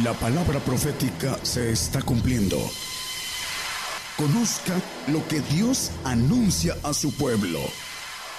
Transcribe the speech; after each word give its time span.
La 0.00 0.14
palabra 0.14 0.58
profética 0.58 1.38
se 1.42 1.70
está 1.70 2.00
cumpliendo. 2.00 2.56
Conozca 4.16 4.72
lo 5.08 5.28
que 5.28 5.40
Dios 5.54 5.92
anuncia 6.02 6.74
a 6.82 6.94
su 6.94 7.14
pueblo. 7.14 7.58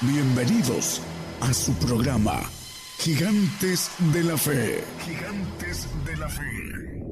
Bienvenidos 0.02 1.00
a 1.42 1.54
su 1.54 1.74
programa, 1.74 2.42
Gigantes 2.98 3.92
de 4.12 4.24
la 4.24 4.36
Fe. 4.36 4.84
Gigantes 5.06 5.88
de 6.04 6.18
la 6.18 6.28
Fe. 6.28 7.04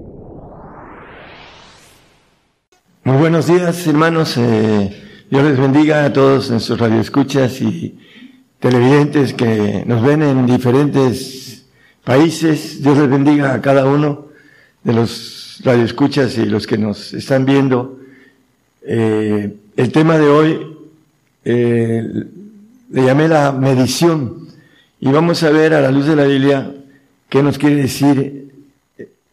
Muy 3.03 3.17
buenos 3.17 3.45
días, 3.45 3.85
hermanos. 3.85 4.37
Eh, 4.37 5.27
Dios 5.29 5.43
les 5.43 5.59
bendiga 5.59 6.03
a 6.03 6.11
todos 6.11 6.49
nuestros 6.49 6.79
radioescuchas 6.79 7.61
y 7.61 7.95
televidentes 8.59 9.35
que 9.35 9.83
nos 9.85 10.01
ven 10.01 10.23
en 10.23 10.47
diferentes 10.47 11.67
países. 12.03 12.81
Dios 12.81 12.97
les 12.97 13.07
bendiga 13.07 13.53
a 13.53 13.61
cada 13.61 13.85
uno 13.85 14.30
de 14.83 14.93
los 14.93 15.59
radioescuchas 15.63 16.37
y 16.37 16.45
los 16.45 16.65
que 16.67 16.77
nos 16.77 17.13
están 17.13 17.45
viendo. 17.45 17.99
Eh, 18.83 19.55
el 19.75 19.91
tema 19.91 20.17
de 20.17 20.27
hoy 20.27 20.77
eh, 21.45 22.03
le 22.91 23.03
llamé 23.03 23.27
la 23.27 23.51
medición. 23.51 24.47
Y 24.99 25.09
vamos 25.09 25.43
a 25.43 25.49
ver 25.49 25.73
a 25.73 25.81
la 25.81 25.91
luz 25.91 26.05
de 26.05 26.15
la 26.15 26.25
Biblia 26.25 26.73
qué 27.29 27.41
nos 27.41 27.57
quiere 27.57 27.77
decir 27.77 28.51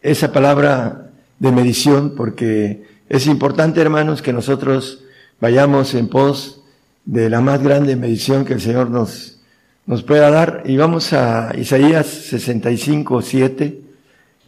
esa 0.01 0.33
palabra 0.33 1.11
de 1.39 1.53
medición 1.53 2.15
porque 2.17 2.85
es 3.09 3.27
importante 3.27 3.81
hermanos 3.81 4.23
que 4.23 4.33
nosotros 4.33 5.05
vayamos 5.41 5.95
en 5.95 6.09
pos 6.09 6.63
de 7.05 7.31
la 7.31 7.41
más 7.41 7.63
grande 7.63 7.97
medición 7.97 8.45
que 8.45 8.55
el 8.55 8.61
Señor 8.61 8.91
nos, 8.91 9.41
nos 9.87 10.03
pueda 10.03 10.31
dar. 10.31 10.63
Y 10.67 10.77
vamos 10.77 11.13
a 11.13 11.53
Isaías 11.57 12.07
65, 12.07 13.23
7 13.23 13.88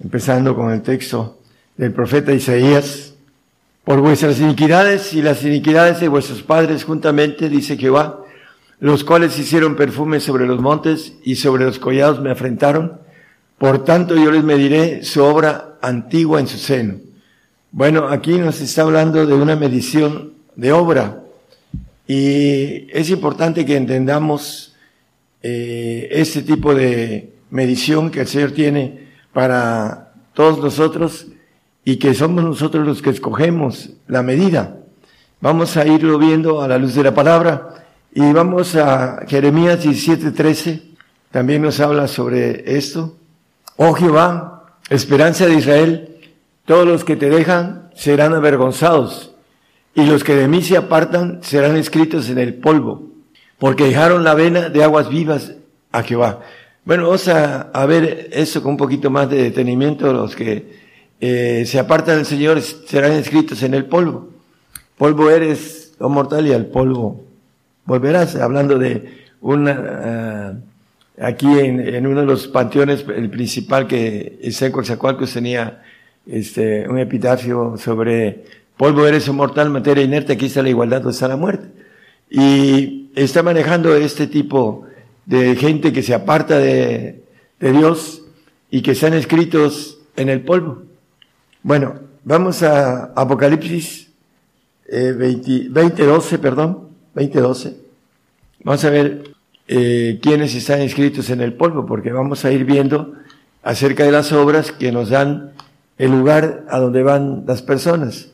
empezando 0.02 0.56
con 0.56 0.72
el 0.72 0.82
texto 0.82 1.38
del 1.76 1.92
profeta 1.92 2.32
Isaías. 2.32 3.14
Por 3.84 4.00
vuestras 4.00 4.40
iniquidades 4.40 5.12
y 5.14 5.22
las 5.22 5.42
iniquidades 5.42 6.00
de 6.00 6.08
vuestros 6.08 6.42
padres 6.42 6.84
juntamente, 6.84 7.48
dice 7.48 7.76
Jehová, 7.76 8.20
los 8.78 9.04
cuales 9.04 9.38
hicieron 9.38 9.76
perfume 9.76 10.20
sobre 10.20 10.46
los 10.46 10.60
montes 10.60 11.14
y 11.24 11.36
sobre 11.36 11.64
los 11.64 11.78
collados 11.78 12.20
me 12.20 12.30
afrentaron. 12.30 13.00
Por 13.58 13.84
tanto 13.84 14.16
yo 14.16 14.30
les 14.30 14.44
mediré 14.44 15.04
su 15.04 15.22
obra 15.22 15.78
antigua 15.82 16.40
en 16.40 16.46
su 16.46 16.58
seno. 16.58 16.96
Bueno, 17.72 18.08
aquí 18.08 18.38
nos 18.38 18.60
está 18.60 18.82
hablando 18.82 19.26
de 19.26 19.34
una 19.34 19.54
medición 19.54 20.32
de 20.56 20.72
obra 20.72 21.22
y 22.06 22.88
es 22.90 23.10
importante 23.10 23.64
que 23.64 23.76
entendamos 23.76 24.74
eh, 25.42 26.08
este 26.10 26.42
tipo 26.42 26.74
de 26.74 27.32
medición 27.50 28.10
que 28.10 28.22
el 28.22 28.26
Señor 28.26 28.52
tiene 28.52 29.09
para 29.32 30.12
todos 30.34 30.58
nosotros 30.58 31.26
y 31.84 31.96
que 31.96 32.14
somos 32.14 32.44
nosotros 32.44 32.86
los 32.86 33.02
que 33.02 33.10
escogemos 33.10 33.90
la 34.06 34.22
medida. 34.22 34.76
Vamos 35.40 35.76
a 35.76 35.86
irlo 35.86 36.18
viendo 36.18 36.62
a 36.62 36.68
la 36.68 36.78
luz 36.78 36.94
de 36.94 37.04
la 37.04 37.14
palabra 37.14 37.86
y 38.12 38.32
vamos 38.32 38.76
a 38.76 39.26
Jeremías 39.26 39.84
17:13, 39.84 40.82
también 41.30 41.62
nos 41.62 41.80
habla 41.80 42.08
sobre 42.08 42.76
esto. 42.76 43.16
Oh 43.76 43.94
Jehová, 43.94 44.76
esperanza 44.90 45.46
de 45.46 45.54
Israel, 45.54 46.18
todos 46.64 46.86
los 46.86 47.04
que 47.04 47.16
te 47.16 47.30
dejan 47.30 47.90
serán 47.94 48.34
avergonzados 48.34 49.32
y 49.94 50.04
los 50.04 50.24
que 50.24 50.34
de 50.34 50.48
mí 50.48 50.62
se 50.62 50.76
apartan 50.76 51.40
serán 51.42 51.76
escritos 51.76 52.28
en 52.28 52.38
el 52.38 52.54
polvo, 52.54 53.08
porque 53.58 53.84
dejaron 53.84 54.24
la 54.24 54.34
vena 54.34 54.68
de 54.68 54.84
aguas 54.84 55.08
vivas 55.08 55.54
a 55.92 56.02
Jehová. 56.02 56.40
Bueno, 56.82 57.04
vamos 57.04 57.28
a, 57.28 57.86
ver 57.86 58.30
eso 58.32 58.62
con 58.62 58.72
un 58.72 58.76
poquito 58.78 59.10
más 59.10 59.28
de 59.28 59.42
detenimiento. 59.42 60.12
Los 60.12 60.34
que 60.34 60.80
eh, 61.20 61.64
se 61.66 61.78
apartan 61.78 62.16
del 62.16 62.26
Señor 62.26 62.60
serán 62.62 63.12
escritos 63.12 63.62
en 63.62 63.74
el 63.74 63.84
polvo. 63.84 64.30
Polvo 64.96 65.30
eres, 65.30 65.92
oh 65.98 66.08
mortal, 66.08 66.46
y 66.46 66.52
al 66.52 66.66
polvo 66.66 67.22
volverás. 67.84 68.34
Hablando 68.36 68.78
de 68.78 69.26
una, 69.42 70.54
uh, 71.18 71.22
aquí 71.22 71.46
en, 71.46 71.80
en, 71.80 72.06
uno 72.06 72.20
de 72.20 72.26
los 72.26 72.48
panteones, 72.48 73.04
el 73.14 73.28
principal 73.28 73.86
que 73.86 74.38
Ezequiel 74.42 74.86
Zacualcos 74.86 75.34
tenía 75.34 75.82
este, 76.26 76.88
un 76.88 76.98
epitafio 76.98 77.76
sobre 77.76 78.44
polvo 78.78 79.06
eres, 79.06 79.28
oh 79.28 79.34
mortal, 79.34 79.68
materia 79.68 80.02
inerte, 80.02 80.32
aquí 80.32 80.46
está 80.46 80.62
la 80.62 80.70
igualdad, 80.70 81.04
o 81.04 81.10
está 81.10 81.28
la 81.28 81.36
muerte. 81.36 81.68
Y 82.30 83.10
está 83.14 83.42
manejando 83.42 83.94
este 83.94 84.26
tipo 84.26 84.86
de 85.30 85.54
gente 85.54 85.92
que 85.92 86.02
se 86.02 86.12
aparta 86.12 86.58
de, 86.58 87.22
de 87.60 87.72
Dios 87.72 88.22
y 88.68 88.82
que 88.82 88.90
están 88.90 89.14
escritos 89.14 89.98
en 90.16 90.28
el 90.28 90.40
polvo. 90.40 90.82
Bueno, 91.62 92.00
vamos 92.24 92.64
a 92.64 93.12
Apocalipsis 93.14 94.10
eh, 94.88 95.12
20, 95.16 96.04
12, 96.04 96.38
perdón, 96.40 96.88
2012. 97.14 97.76
Vamos 98.64 98.84
a 98.84 98.90
ver 98.90 99.22
eh, 99.68 100.18
quiénes 100.20 100.52
están 100.56 100.80
escritos 100.80 101.30
en 101.30 101.40
el 101.40 101.52
polvo, 101.52 101.86
porque 101.86 102.10
vamos 102.10 102.44
a 102.44 102.50
ir 102.50 102.64
viendo 102.64 103.14
acerca 103.62 104.02
de 104.02 104.10
las 104.10 104.32
obras 104.32 104.72
que 104.72 104.90
nos 104.90 105.10
dan 105.10 105.52
el 105.96 106.10
lugar 106.10 106.64
a 106.68 106.80
donde 106.80 107.04
van 107.04 107.44
las 107.46 107.62
personas. 107.62 108.30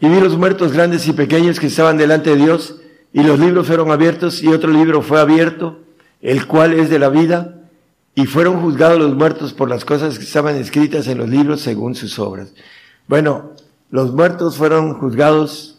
Y 0.00 0.08
vi 0.08 0.20
los 0.20 0.36
muertos 0.36 0.72
grandes 0.72 1.06
y 1.06 1.12
pequeños 1.12 1.60
que 1.60 1.68
estaban 1.68 1.96
delante 1.96 2.30
de 2.30 2.36
Dios, 2.36 2.80
y 3.12 3.22
los 3.22 3.38
libros 3.38 3.68
fueron 3.68 3.92
abiertos, 3.92 4.42
y 4.42 4.48
otro 4.48 4.72
libro 4.72 5.00
fue 5.00 5.20
abierto, 5.20 5.81
el 6.22 6.46
cual 6.46 6.72
es 6.72 6.88
de 6.88 6.98
la 6.98 7.08
vida, 7.08 7.58
y 8.14 8.26
fueron 8.26 8.62
juzgados 8.62 8.98
los 8.98 9.14
muertos 9.14 9.52
por 9.52 9.68
las 9.68 9.84
cosas 9.84 10.18
que 10.18 10.24
estaban 10.24 10.56
escritas 10.56 11.08
en 11.08 11.18
los 11.18 11.28
libros 11.28 11.60
según 11.60 11.94
sus 11.94 12.18
obras. 12.18 12.52
Bueno, 13.08 13.52
los 13.90 14.12
muertos 14.12 14.56
fueron 14.56 14.94
juzgados, 14.94 15.78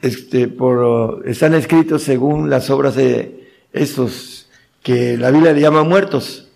este, 0.00 0.48
por, 0.48 1.22
están 1.26 1.54
escritos 1.54 2.02
según 2.02 2.48
las 2.48 2.70
obras 2.70 2.94
de 2.94 3.50
estos 3.72 4.48
que 4.82 5.16
la 5.16 5.30
Biblia 5.30 5.52
le 5.52 5.60
llama 5.60 5.82
muertos. 5.82 6.48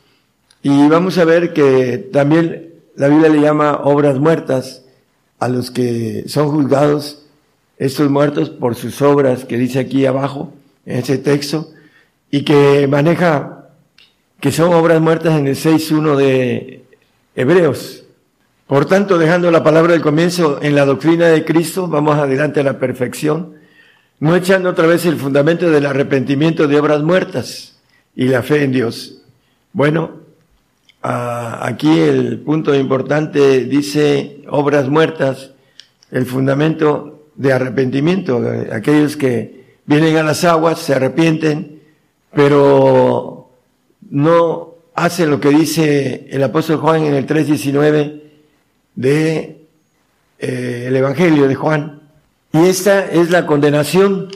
Y 0.62 0.88
vamos 0.88 1.18
a 1.18 1.24
ver 1.24 1.52
que 1.52 1.98
también 2.12 2.74
la 2.96 3.08
Biblia 3.08 3.28
le 3.28 3.40
llama 3.40 3.80
obras 3.84 4.18
muertas 4.18 4.84
a 5.38 5.48
los 5.48 5.70
que 5.70 6.24
son 6.26 6.48
juzgados 6.48 7.24
estos 7.78 8.10
muertos 8.10 8.50
por 8.50 8.74
sus 8.74 9.00
obras 9.02 9.44
que 9.44 9.56
dice 9.56 9.78
aquí 9.78 10.04
abajo 10.04 10.52
en 10.84 10.98
ese 10.98 11.18
texto 11.18 11.70
y 12.30 12.42
que 12.42 12.86
maneja 12.86 13.68
que 14.40 14.52
son 14.52 14.72
obras 14.72 15.00
muertas 15.00 15.38
en 15.38 15.46
el 15.46 15.56
6.1 15.56 16.16
de 16.16 16.84
Hebreos. 17.34 18.04
Por 18.66 18.84
tanto, 18.84 19.18
dejando 19.18 19.50
la 19.50 19.64
palabra 19.64 19.92
del 19.92 20.02
comienzo 20.02 20.58
en 20.62 20.74
la 20.74 20.84
doctrina 20.84 21.28
de 21.28 21.44
Cristo, 21.44 21.88
vamos 21.88 22.18
adelante 22.18 22.60
a 22.60 22.64
la 22.64 22.78
perfección, 22.78 23.54
no 24.20 24.36
echando 24.36 24.68
otra 24.68 24.86
vez 24.86 25.06
el 25.06 25.16
fundamento 25.16 25.70
del 25.70 25.86
arrepentimiento 25.86 26.68
de 26.68 26.78
obras 26.78 27.02
muertas 27.02 27.78
y 28.14 28.26
la 28.26 28.42
fe 28.42 28.64
en 28.64 28.72
Dios. 28.72 29.22
Bueno, 29.72 30.18
aquí 31.02 31.98
el 31.98 32.40
punto 32.40 32.74
importante 32.74 33.64
dice 33.64 34.42
obras 34.48 34.88
muertas, 34.88 35.52
el 36.10 36.26
fundamento 36.26 37.28
de 37.36 37.52
arrepentimiento, 37.52 38.42
aquellos 38.72 39.16
que 39.16 39.78
vienen 39.86 40.16
a 40.16 40.22
las 40.22 40.44
aguas, 40.44 40.78
se 40.80 40.94
arrepienten, 40.94 41.77
pero 42.32 43.50
no 44.10 44.74
hace 44.94 45.26
lo 45.26 45.40
que 45.40 45.50
dice 45.50 46.26
el 46.30 46.42
apóstol 46.42 46.78
Juan 46.78 47.04
en 47.04 47.14
el 47.14 47.26
3.19 47.26 48.22
de 48.94 49.66
eh, 50.38 50.84
el 50.88 50.96
Evangelio 50.96 51.46
de 51.48 51.54
Juan. 51.54 52.02
Y 52.52 52.66
esta 52.66 53.06
es 53.06 53.30
la 53.30 53.46
condenación, 53.46 54.28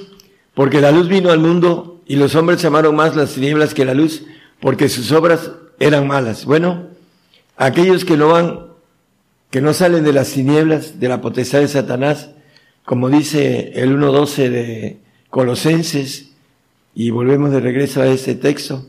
porque 0.55 0.81
la 0.81 0.93
luz 0.93 1.09
vino 1.09 1.31
al 1.31 1.39
mundo 1.39 2.01
y 2.07 2.17
los 2.17 2.35
hombres 2.35 2.65
amaron 2.65 2.95
más 2.95 3.17
las 3.17 3.35
tinieblas 3.35 3.75
que 3.75 3.85
la 3.85 3.95
luz, 3.95 4.25
porque 4.61 4.89
sus 4.89 5.11
obras 5.13 5.51
eran 5.81 6.07
malas. 6.07 6.45
Bueno, 6.45 6.89
aquellos 7.57 8.05
que 8.05 8.17
no 8.17 8.29
van, 8.29 8.67
que 9.51 9.61
no 9.61 9.73
salen 9.73 10.05
de 10.05 10.13
las 10.13 10.33
tinieblas, 10.33 11.01
de 11.01 11.09
la 11.09 11.21
potestad 11.21 11.61
de 11.61 11.69
Satanás, 11.69 12.31
como 12.85 13.09
dice 13.09 13.73
el 13.75 13.97
1.12 13.97 14.49
de 14.49 15.01
Colosenses, 15.31 16.32
y 16.95 17.11
volvemos 17.11 17.51
de 17.51 17.61
regreso 17.61 18.03
a 18.03 18.07
este 18.07 18.35
texto. 18.35 18.87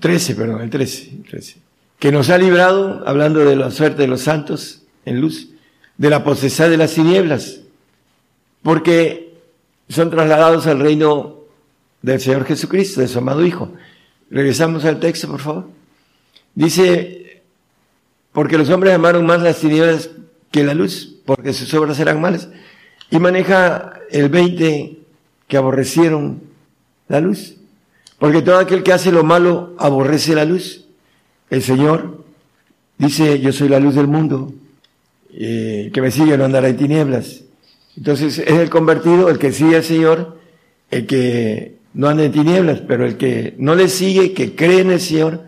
13, 0.00 0.34
perdón, 0.34 0.62
el 0.62 0.70
13, 0.70 1.10
13. 1.28 1.56
Que 1.98 2.12
nos 2.12 2.30
ha 2.30 2.38
librado, 2.38 3.02
hablando 3.06 3.40
de 3.40 3.56
la 3.56 3.70
suerte 3.70 4.02
de 4.02 4.08
los 4.08 4.22
santos 4.22 4.82
en 5.04 5.20
luz, 5.20 5.50
de 5.98 6.10
la 6.10 6.24
potestad 6.24 6.70
de 6.70 6.76
las 6.76 6.94
tinieblas, 6.94 7.60
porque 8.62 9.34
son 9.88 10.10
trasladados 10.10 10.66
al 10.66 10.80
reino 10.80 11.40
del 12.02 12.20
Señor 12.20 12.44
Jesucristo, 12.44 13.00
de 13.00 13.08
su 13.08 13.18
amado 13.18 13.44
Hijo. 13.44 13.72
Regresamos 14.30 14.84
al 14.84 15.00
texto, 15.00 15.28
por 15.28 15.40
favor. 15.40 15.68
Dice, 16.54 17.42
porque 18.32 18.58
los 18.58 18.70
hombres 18.70 18.94
amaron 18.94 19.26
más 19.26 19.42
las 19.42 19.58
tinieblas 19.58 20.10
que 20.50 20.64
la 20.64 20.74
luz, 20.74 21.16
porque 21.26 21.52
sus 21.52 21.72
obras 21.74 21.98
eran 22.00 22.20
malas. 22.20 22.48
Y 23.10 23.18
maneja 23.18 24.00
el 24.10 24.28
20 24.28 25.03
que 25.48 25.56
aborrecieron 25.56 26.42
la 27.08 27.20
luz. 27.20 27.56
Porque 28.18 28.42
todo 28.42 28.58
aquel 28.58 28.82
que 28.82 28.92
hace 28.92 29.12
lo 29.12 29.24
malo 29.24 29.74
aborrece 29.78 30.34
la 30.34 30.44
luz. 30.44 30.86
El 31.50 31.62
Señor 31.62 32.24
dice, 32.98 33.40
yo 33.40 33.52
soy 33.52 33.68
la 33.68 33.80
luz 33.80 33.94
del 33.94 34.08
mundo, 34.08 34.52
eh, 35.32 35.90
que 35.92 36.00
me 36.00 36.10
sigue 36.10 36.38
no 36.38 36.44
andará 36.44 36.68
en 36.68 36.76
tinieblas. 36.76 37.42
Entonces 37.96 38.38
es 38.38 38.50
el 38.50 38.70
convertido, 38.70 39.28
el 39.28 39.38
que 39.38 39.52
sigue 39.52 39.76
al 39.76 39.84
Señor, 39.84 40.38
el 40.90 41.06
que 41.06 41.76
no 41.94 42.08
anda 42.08 42.24
en 42.24 42.32
tinieblas, 42.32 42.80
pero 42.80 43.06
el 43.06 43.16
que 43.16 43.54
no 43.58 43.74
le 43.74 43.88
sigue, 43.88 44.32
que 44.32 44.54
cree 44.54 44.80
en 44.80 44.90
el 44.90 45.00
Señor, 45.00 45.42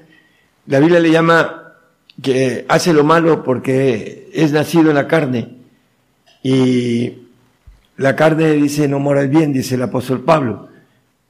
la 0.67 0.81
Biblia 0.81 1.01
le 1.01 1.11
llama 1.11 1.75
que 2.23 2.65
hace 2.69 2.93
lo 2.93 3.05
malo 3.05 3.43
porque 3.43 4.31
es 4.33 4.53
nacido 4.53 4.91
en 4.91 4.97
la 4.97 5.09
carne. 5.09 5.49
Y 6.43 7.26
la 7.97 8.15
carne 8.15 8.53
dice 8.53 8.89
no 8.89 8.99
mora 8.99 9.23
el 9.23 9.29
bien, 9.29 9.53
dice 9.53 9.75
el 9.75 9.83
apóstol 9.83 10.23
Pablo. 10.23 10.69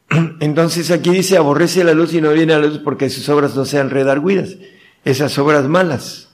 Entonces 0.40 0.90
aquí 0.90 1.10
dice 1.10 1.36
aborrece 1.36 1.84
la 1.84 1.94
luz 1.94 2.14
y 2.14 2.20
no 2.20 2.32
viene 2.32 2.54
a 2.54 2.58
la 2.58 2.66
luz 2.66 2.80
porque 2.82 3.10
sus 3.10 3.28
obras 3.28 3.54
no 3.54 3.64
sean 3.64 3.90
redarguidas. 3.90 4.56
Esas 5.04 5.38
obras 5.38 5.68
malas 5.68 6.28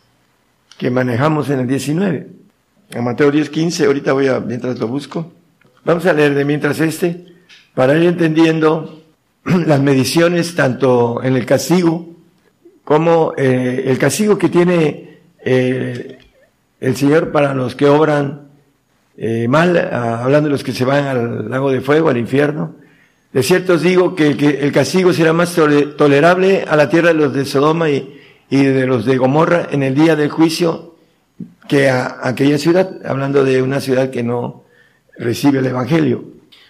que 0.79 0.91
manejamos 0.91 1.51
en 1.51 1.61
el 1.61 1.67
19. 1.67 2.29
En 2.91 3.05
Mateo 3.05 3.31
10, 3.31 3.51
15, 3.51 3.87
ahorita 3.87 4.13
voy 4.13 4.29
a, 4.29 4.41
mientras 4.41 4.79
lo 4.79 4.89
busco. 4.89 5.33
Vamos 5.85 6.07
a 6.07 6.13
leer 6.13 6.35
de 6.35 6.45
mientras 6.45 6.81
este 6.81 7.27
para 7.75 7.97
ir 7.97 8.05
entendiendo 8.05 9.03
las 9.45 9.81
mediciones 9.81 10.55
tanto 10.55 11.23
en 11.23 11.37
el 11.37 11.47
castigo 11.47 12.09
como 12.85 13.33
eh, 13.37 13.85
el 13.87 13.99
castigo 13.99 14.39
que 14.39 14.49
tiene 14.49 15.19
eh, 15.45 16.19
el 16.81 16.97
Señor 16.97 17.33
para 17.33 17.55
los 17.55 17.75
que 17.75 17.87
obran 17.87 18.49
eh, 19.17 19.47
mal, 19.49 19.77
ah, 19.77 20.23
hablando 20.23 20.49
de 20.49 20.53
los 20.53 20.65
que 20.65 20.73
se 20.73 20.85
van 20.85 21.07
al 21.07 21.51
lago 21.51 21.71
de 21.71 21.81
fuego, 21.81 22.09
al 22.09 22.17
infierno. 22.17 22.75
De 23.33 23.43
cierto 23.43 23.75
os 23.75 23.83
digo 23.83 24.15
que, 24.15 24.29
el 24.29 24.73
castigo 24.73 25.13
será 25.13 25.33
más 25.33 25.55
tolerable 25.97 26.65
a 26.69 26.77
la 26.77 26.89
tierra 26.89 27.09
de 27.09 27.15
los 27.15 27.33
de 27.33 27.45
Sodoma 27.47 27.89
y, 27.89 28.21
y 28.51 28.65
de 28.65 28.87
los 28.87 29.07
de 29.07 29.17
Gomorra 29.17 29.69
en 29.71 29.83
el 29.83 29.95
día 29.95 30.17
del 30.17 30.29
juicio 30.29 30.97
que 31.69 31.89
a 31.89 32.19
aquella 32.23 32.59
ciudad, 32.59 32.91
hablando 33.07 33.45
de 33.45 33.63
una 33.63 33.81
ciudad 33.81 34.11
que 34.11 34.23
no 34.23 34.65
recibe 35.17 35.61
el 35.61 35.67
Evangelio. 35.67 36.25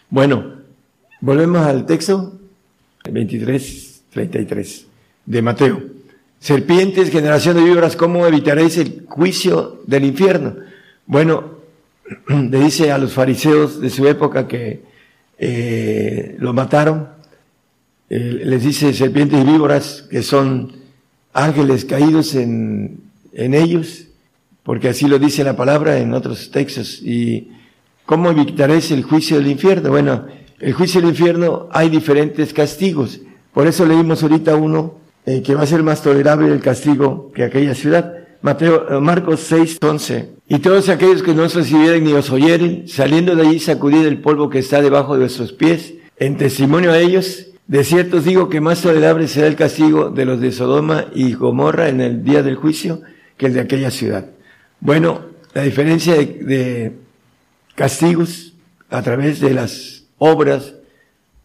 Bueno, 0.08 0.62
Volvemos 1.22 1.64
al 1.64 1.86
texto 1.86 2.32
23, 3.08 4.02
33 4.10 4.86
de 5.24 5.40
Mateo. 5.40 5.80
Serpientes, 6.40 7.10
generación 7.10 7.54
de 7.54 7.62
víboras, 7.62 7.94
¿cómo 7.94 8.26
evitaréis 8.26 8.76
el 8.78 9.06
juicio 9.08 9.82
del 9.86 10.04
infierno? 10.04 10.56
Bueno, 11.06 11.51
le 12.28 12.58
dice 12.60 12.92
a 12.92 12.98
los 12.98 13.12
fariseos 13.12 13.80
de 13.80 13.90
su 13.90 14.06
época 14.06 14.48
que 14.48 14.82
eh, 15.38 16.36
lo 16.38 16.52
mataron, 16.52 17.08
eh, 18.08 18.42
les 18.44 18.62
dice 18.62 18.92
serpientes 18.92 19.40
y 19.40 19.44
víboras, 19.44 20.06
que 20.10 20.22
son 20.22 20.72
ángeles 21.32 21.84
caídos 21.84 22.34
en, 22.34 23.00
en 23.32 23.54
ellos, 23.54 24.08
porque 24.62 24.88
así 24.88 25.08
lo 25.08 25.18
dice 25.18 25.44
la 25.44 25.56
palabra 25.56 25.98
en 25.98 26.14
otros 26.14 26.50
textos. 26.50 27.00
¿Y 27.02 27.50
cómo 28.04 28.30
evitaréis 28.30 28.90
el 28.90 29.02
juicio 29.02 29.38
del 29.38 29.48
infierno? 29.48 29.90
Bueno, 29.90 30.26
el 30.60 30.72
juicio 30.74 31.00
del 31.00 31.10
infierno 31.10 31.68
hay 31.72 31.88
diferentes 31.88 32.52
castigos. 32.52 33.20
Por 33.52 33.66
eso 33.66 33.84
leímos 33.84 34.22
ahorita 34.22 34.54
uno 34.54 34.94
eh, 35.26 35.42
que 35.42 35.54
va 35.54 35.62
a 35.62 35.66
ser 35.66 35.82
más 35.82 36.02
tolerable 36.02 36.52
el 36.52 36.60
castigo 36.60 37.32
que 37.34 37.44
aquella 37.44 37.74
ciudad. 37.74 38.14
Mateo, 38.42 38.88
eh, 38.88 39.00
Marcos 39.00 39.40
6, 39.40 39.78
11. 39.80 40.30
Y 40.52 40.58
todos 40.58 40.90
aquellos 40.90 41.22
que 41.22 41.32
no 41.32 41.44
os 41.44 41.54
recibieren 41.54 42.04
ni 42.04 42.12
os 42.12 42.28
oyeren, 42.30 42.86
saliendo 42.86 43.34
de 43.34 43.40
allí 43.40 43.58
sacudid 43.58 44.04
el 44.04 44.20
polvo 44.20 44.50
que 44.50 44.58
está 44.58 44.82
debajo 44.82 45.14
de 45.14 45.20
vuestros 45.20 45.50
pies, 45.50 45.94
en 46.18 46.36
testimonio 46.36 46.92
a 46.92 46.98
ellos, 46.98 47.46
de 47.66 47.84
cierto 47.84 48.18
os 48.18 48.26
digo 48.26 48.50
que 48.50 48.60
más 48.60 48.82
tolerable 48.82 49.28
será 49.28 49.46
el 49.46 49.56
castigo 49.56 50.10
de 50.10 50.26
los 50.26 50.42
de 50.42 50.52
Sodoma 50.52 51.06
y 51.14 51.32
Gomorra 51.32 51.88
en 51.88 52.02
el 52.02 52.22
día 52.22 52.42
del 52.42 52.56
juicio 52.56 53.00
que 53.38 53.46
el 53.46 53.54
de 53.54 53.60
aquella 53.60 53.90
ciudad. 53.90 54.26
Bueno, 54.78 55.22
la 55.54 55.62
diferencia 55.62 56.16
de 56.16 56.92
castigos 57.74 58.52
a 58.90 59.00
través 59.00 59.40
de 59.40 59.54
las 59.54 60.04
obras. 60.18 60.74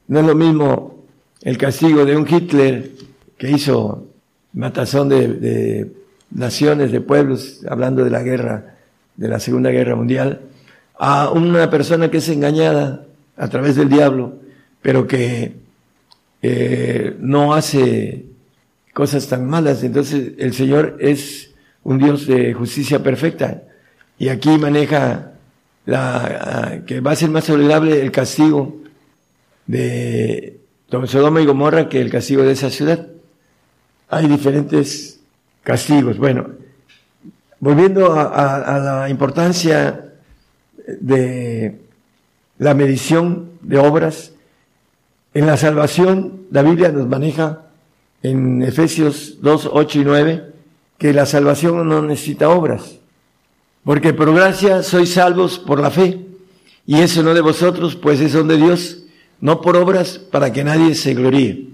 No 0.10 0.20
es 0.20 0.26
lo 0.26 0.36
mismo 0.36 1.06
el 1.44 1.58
castigo 1.58 2.04
de 2.04 2.18
un 2.18 2.28
Hitler 2.28 2.92
que 3.38 3.52
hizo 3.52 4.06
matazón 4.52 5.08
de, 5.08 5.92
naciones, 6.30 6.92
de 6.92 7.00
pueblos, 7.00 7.62
hablando 7.70 8.04
de 8.04 8.10
la 8.10 8.22
guerra, 8.22 8.77
de 9.18 9.28
la 9.28 9.40
Segunda 9.40 9.72
Guerra 9.72 9.96
Mundial, 9.96 10.42
a 10.98 11.32
una 11.32 11.70
persona 11.70 12.10
que 12.10 12.18
es 12.18 12.30
engañada 12.30 13.06
a 13.36 13.48
través 13.50 13.76
del 13.76 13.90
diablo, 13.90 14.36
pero 14.82 15.08
que 15.08 15.56
eh, 16.42 17.16
no 17.20 17.54
hace 17.54 18.26
cosas 18.94 19.28
tan 19.28 19.48
malas. 19.48 19.84
Entonces 19.84 20.34
el 20.38 20.54
Señor 20.54 20.98
es 21.00 21.52
un 21.84 21.98
Dios 21.98 22.28
de 22.28 22.54
justicia 22.54 23.04
perfecta 23.04 23.64
y 24.18 24.30
aquí 24.30 24.50
maneja 24.58 25.34
la, 25.86 26.82
que 26.86 27.00
va 27.00 27.12
a 27.12 27.16
ser 27.16 27.30
más 27.30 27.46
tolerable 27.46 28.02
el 28.02 28.12
castigo 28.12 28.78
de 29.66 30.60
Sodoma 31.06 31.42
y 31.42 31.46
Gomorra 31.46 31.90
que 31.90 32.02
el 32.02 32.10
castigo 32.10 32.44
de 32.44 32.54
esa 32.54 32.70
ciudad. 32.70 33.08
Hay 34.10 34.28
diferentes 34.28 35.20
castigos. 35.64 36.18
Bueno, 36.18 36.52
volviendo 37.60 38.14
a, 38.14 38.80
la 38.80 39.10
importancia 39.10 40.14
de 40.88 41.80
la 42.58 42.74
medición 42.74 43.52
de 43.62 43.78
obras, 43.78 44.32
en 45.34 45.46
la 45.46 45.58
salvación 45.58 46.46
la 46.52 46.64
Biblia 46.64 46.92
nos 46.92 47.08
maneja 47.08 47.64
en 48.24 48.64
Efesios 48.64 49.38
2, 49.42 49.70
8 49.72 50.00
y 50.00 50.06
9 50.06 50.54
que 50.98 51.14
la 51.14 51.26
salvación 51.26 51.88
no 51.88 52.02
necesita 52.02 52.50
obras. 52.50 52.98
Porque 53.84 54.14
por 54.14 54.34
gracia 54.34 54.84
sois 54.84 55.14
salvos 55.14 55.60
por 55.60 55.80
la 55.80 55.92
fe. 55.92 56.26
Y 56.86 57.02
eso 57.02 57.22
no 57.22 57.34
de 57.34 57.42
vosotros, 57.42 57.96
pues 57.96 58.20
es 58.20 58.34
don 58.34 58.48
de 58.48 58.58
Dios, 58.58 59.04
no 59.40 59.62
por 59.62 59.78
obras 59.78 60.20
para 60.20 60.52
que 60.52 60.64
nadie 60.64 60.96
se 60.96 61.14
gloríe. 61.14 61.68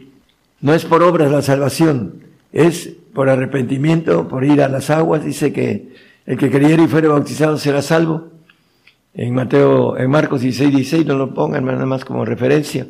No 0.60 0.74
es 0.74 0.86
por 0.86 1.04
obras 1.04 1.32
la 1.32 1.42
salvación, 1.42 2.24
es 2.54 2.92
por 3.14 3.30
arrepentimiento, 3.30 4.28
por 4.28 4.46
ir 4.46 4.62
a 4.62 4.70
las 4.70 4.90
aguas. 4.90 5.26
Dice 5.26 5.52
que 5.52 5.90
el 6.26 6.38
que 6.38 6.50
creyere 6.50 6.84
y 6.84 6.88
fuere 6.88 7.10
bautizado 7.10 7.58
será 7.58 7.82
salvo. 7.82 8.30
En 9.16 9.34
Mateo, 9.36 9.98
en 9.98 10.10
Marcos 10.10 10.42
16, 10.42 10.72
16, 10.72 11.06
no 11.06 11.16
lo 11.16 11.34
pongan 11.34 11.66
nada 11.66 11.86
más 11.86 12.06
como 12.06 12.24
referencia. 12.24 12.88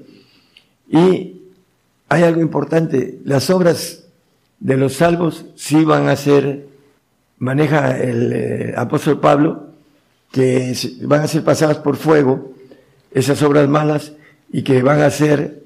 Y 0.88 1.42
hay 2.10 2.24
algo 2.24 2.42
importante, 2.42 3.20
las 3.26 3.50
obras 3.50 4.06
de 4.60 4.78
los 4.78 4.94
salvos 4.94 5.46
sí 5.56 5.84
van 5.84 6.08
a 6.08 6.16
ser 6.16 6.68
maneja 7.40 7.98
el 8.00 8.32
eh, 8.32 8.74
apóstol 8.78 9.20
Pablo, 9.20 9.68
que 10.32 10.74
van 11.02 11.22
a 11.22 11.28
ser 11.28 11.44
pasadas 11.44 11.78
por 11.80 11.98
fuego, 11.98 12.54
esas 13.12 13.42
obras 13.42 13.68
malas, 13.68 14.14
y 14.52 14.62
que 14.62 14.82
van 14.82 15.02
a 15.02 15.10
ser 15.10 15.64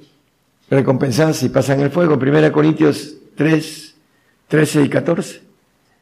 recompensadas 0.70 1.38
si 1.38 1.50
pasan 1.50 1.82
el 1.82 1.92
fuego. 1.92 2.18
Primera 2.18 2.52
Corintios 2.52 3.18
3, 3.36 3.87
13 4.48 4.84
y 4.84 4.90
14. 4.90 5.42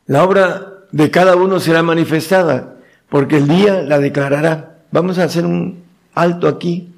La 0.08 0.24
obra 0.24 0.74
de 0.92 1.12
cada 1.12 1.36
uno 1.36 1.60
será 1.60 1.84
manifestada, 1.84 2.76
porque 3.10 3.38
el 3.38 3.48
día 3.48 3.82
la 3.82 4.00
declarará. 4.00 4.78
Vamos 4.92 5.18
a 5.18 5.24
hacer 5.24 5.46
un 5.46 5.84
alto 6.14 6.48
aquí, 6.48 6.94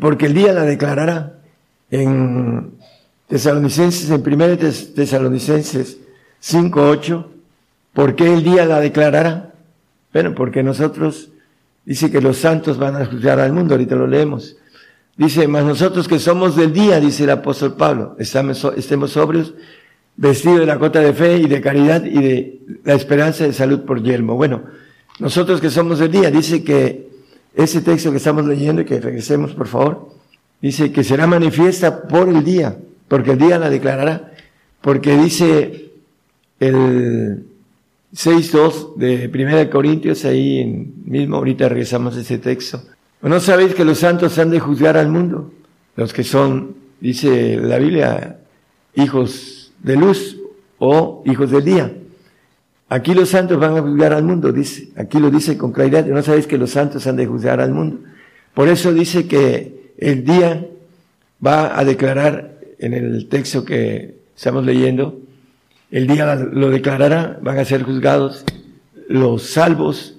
porque 0.00 0.26
el 0.26 0.34
día 0.34 0.52
la 0.52 0.62
declarará. 0.62 1.34
En 1.90 2.72
Tesalonicenses, 3.28 4.08
en 4.08 4.22
Primera 4.22 4.56
Tesalonicenses 4.56 5.98
5, 6.40 6.88
8, 6.88 7.32
¿Por 7.92 8.16
qué 8.16 8.32
el 8.32 8.42
día 8.42 8.64
la 8.64 8.80
declarará? 8.80 9.52
Bueno, 10.12 10.34
porque 10.34 10.62
nosotros, 10.62 11.30
dice 11.84 12.10
que 12.10 12.20
los 12.20 12.38
santos 12.38 12.78
van 12.78 12.96
a 12.96 13.06
juzgar 13.06 13.38
al 13.38 13.52
mundo, 13.52 13.74
ahorita 13.74 13.94
lo 13.94 14.06
leemos. 14.06 14.56
Dice, 15.16 15.46
más 15.46 15.64
nosotros 15.64 16.08
que 16.08 16.18
somos 16.18 16.56
del 16.56 16.72
día, 16.72 16.98
dice 17.00 17.24
el 17.24 17.30
apóstol 17.30 17.76
Pablo, 17.76 18.16
estamos, 18.18 18.64
estemos 18.76 19.12
sobrios, 19.12 19.52
vestidos 20.16 20.60
de 20.60 20.66
la 20.66 20.78
cota 20.78 21.00
de 21.00 21.12
fe 21.12 21.38
y 21.38 21.46
de 21.46 21.60
caridad 21.60 22.04
y 22.04 22.20
de 22.20 22.60
la 22.84 22.94
esperanza 22.94 23.44
de 23.44 23.52
salud 23.52 23.80
por 23.80 24.02
yelmo. 24.02 24.36
Bueno, 24.36 24.62
nosotros 25.18 25.60
que 25.60 25.70
somos 25.70 25.98
del 25.98 26.10
día, 26.10 26.30
dice 26.30 26.62
que 26.62 27.08
ese 27.54 27.80
texto 27.82 28.10
que 28.10 28.16
estamos 28.16 28.46
leyendo 28.46 28.82
y 28.82 28.84
que 28.84 29.00
regresemos 29.00 29.52
por 29.52 29.68
favor, 29.68 30.08
dice 30.60 30.92
que 30.92 31.04
será 31.04 31.26
manifiesta 31.26 32.02
por 32.02 32.28
el 32.28 32.44
día, 32.44 32.76
porque 33.08 33.32
el 33.32 33.38
día 33.38 33.58
la 33.58 33.70
declarará, 33.70 34.32
porque 34.80 35.16
dice 35.16 35.90
el 36.60 37.46
6.2 38.14 38.96
de 38.96 39.28
Primera 39.28 39.68
Corintios, 39.70 40.24
ahí 40.24 40.58
en, 40.58 40.92
mismo 41.04 41.36
ahorita 41.36 41.68
regresamos 41.68 42.16
a 42.16 42.20
ese 42.20 42.38
texto. 42.38 42.82
¿No 43.22 43.38
sabéis 43.38 43.74
que 43.74 43.84
los 43.84 43.98
santos 43.98 44.38
han 44.38 44.50
de 44.50 44.60
juzgar 44.60 44.96
al 44.96 45.08
mundo? 45.08 45.52
Los 45.96 46.12
que 46.12 46.24
son, 46.24 46.74
dice 47.00 47.56
la 47.56 47.78
Biblia, 47.78 48.38
hijos 48.94 49.61
de 49.82 49.96
luz 49.96 50.38
o 50.78 51.22
hijos 51.26 51.50
del 51.50 51.64
día. 51.64 51.92
Aquí 52.88 53.14
los 53.14 53.30
santos 53.30 53.58
van 53.58 53.76
a 53.76 53.80
juzgar 53.80 54.12
al 54.12 54.22
mundo, 54.22 54.52
dice. 54.52 54.88
Aquí 54.96 55.18
lo 55.18 55.30
dice 55.30 55.56
con 55.56 55.72
claridad. 55.72 56.04
¿No 56.06 56.22
sabéis 56.22 56.46
que 56.46 56.58
los 56.58 56.70
santos 56.70 57.06
han 57.06 57.16
de 57.16 57.26
juzgar 57.26 57.60
al 57.60 57.72
mundo? 57.72 58.00
Por 58.54 58.68
eso 58.68 58.92
dice 58.92 59.26
que 59.26 59.92
el 59.96 60.24
día 60.24 60.66
va 61.44 61.78
a 61.78 61.84
declarar 61.84 62.58
en 62.78 62.92
el 62.94 63.28
texto 63.28 63.64
que 63.64 64.16
estamos 64.36 64.64
leyendo, 64.64 65.20
el 65.90 66.06
día 66.06 66.34
lo 66.34 66.70
declarará, 66.70 67.38
van 67.42 67.58
a 67.58 67.64
ser 67.64 67.82
juzgados 67.82 68.44
los 69.08 69.42
salvos 69.44 70.16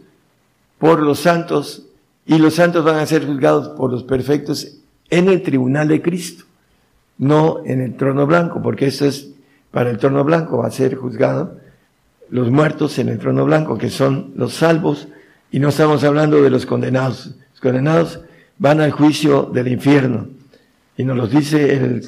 por 0.78 1.02
los 1.02 1.20
santos 1.20 1.88
y 2.26 2.38
los 2.38 2.56
santos 2.56 2.86
van 2.86 2.98
a 2.98 3.06
ser 3.06 3.26
juzgados 3.26 3.70
por 3.70 3.92
los 3.92 4.04
perfectos 4.04 4.78
en 5.10 5.28
el 5.28 5.44
tribunal 5.44 5.88
de 5.88 6.02
Cristo, 6.02 6.46
no 7.18 7.64
en 7.66 7.82
el 7.82 7.98
trono 7.98 8.26
blanco, 8.26 8.62
porque 8.62 8.88
eso 8.88 9.06
es 9.06 9.33
para 9.74 9.90
el 9.90 9.98
trono 9.98 10.24
blanco, 10.24 10.60
va 10.60 10.68
a 10.68 10.72
ser 10.72 10.94
juzgado 10.94 11.58
los 12.30 12.52
muertos 12.52 13.00
en 13.00 13.10
el 13.10 13.18
trono 13.18 13.44
blanco, 13.44 13.76
que 13.76 13.90
son 13.90 14.32
los 14.36 14.54
salvos, 14.54 15.08
y 15.52 15.60
no 15.60 15.70
estamos 15.70 16.04
hablando 16.04 16.40
de 16.44 16.52
los 16.52 16.68
condenados. 16.68 17.32
Los 17.52 17.60
condenados 17.60 18.20
van 18.60 18.82
al 18.82 18.92
juicio 18.92 19.50
del 19.52 19.68
infierno. 19.70 20.28
Y 20.96 21.04
nos 21.04 21.18
lo 21.18 21.28
dice 21.28 21.74
el 21.74 22.04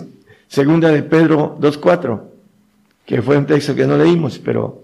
segunda 0.47 0.89
de 0.89 1.01
Pedro 1.01 1.57
2.4, 1.59 2.21
que 3.03 3.23
fue 3.23 3.35
un 3.35 3.47
texto 3.47 3.73
que 3.73 3.87
no 3.87 3.97
leímos, 3.97 4.37
pero 4.37 4.83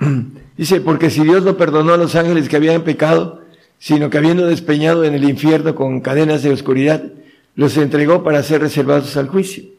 dice, 0.56 0.80
porque 0.80 1.10
si 1.10 1.22
Dios 1.22 1.44
no 1.44 1.56
perdonó 1.56 1.94
a 1.94 1.98
los 1.98 2.16
ángeles 2.16 2.48
que 2.48 2.56
habían 2.56 2.82
pecado, 2.82 3.42
sino 3.78 4.10
que 4.10 4.18
habiendo 4.18 4.44
despeñado 4.44 5.04
en 5.04 5.14
el 5.14 5.22
infierno 5.22 5.76
con 5.76 6.00
cadenas 6.00 6.42
de 6.42 6.50
oscuridad, 6.50 7.04
los 7.54 7.76
entregó 7.76 8.24
para 8.24 8.42
ser 8.42 8.60
reservados 8.60 9.16
al 9.16 9.28
juicio. 9.28 9.77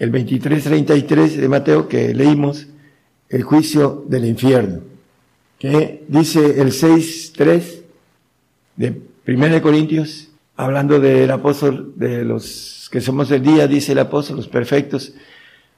El 0.00 0.10
23.33 0.10 1.36
de 1.36 1.48
Mateo 1.48 1.86
que 1.86 2.12
leímos, 2.12 2.66
el 3.28 3.44
juicio 3.44 4.04
del 4.08 4.24
infierno, 4.24 4.80
que 5.60 6.02
dice 6.08 6.60
el 6.60 6.72
6.3 6.72 7.82
de 8.74 9.00
1 9.28 9.62
Corintios, 9.62 10.30
hablando 10.56 10.98
del 10.98 11.30
apóstol, 11.30 11.92
de 11.94 12.24
los 12.24 12.88
que 12.90 13.00
somos 13.00 13.28
del 13.28 13.42
día, 13.42 13.68
dice 13.68 13.92
el 13.92 14.00
apóstol, 14.00 14.38
los 14.38 14.48
perfectos, 14.48 15.12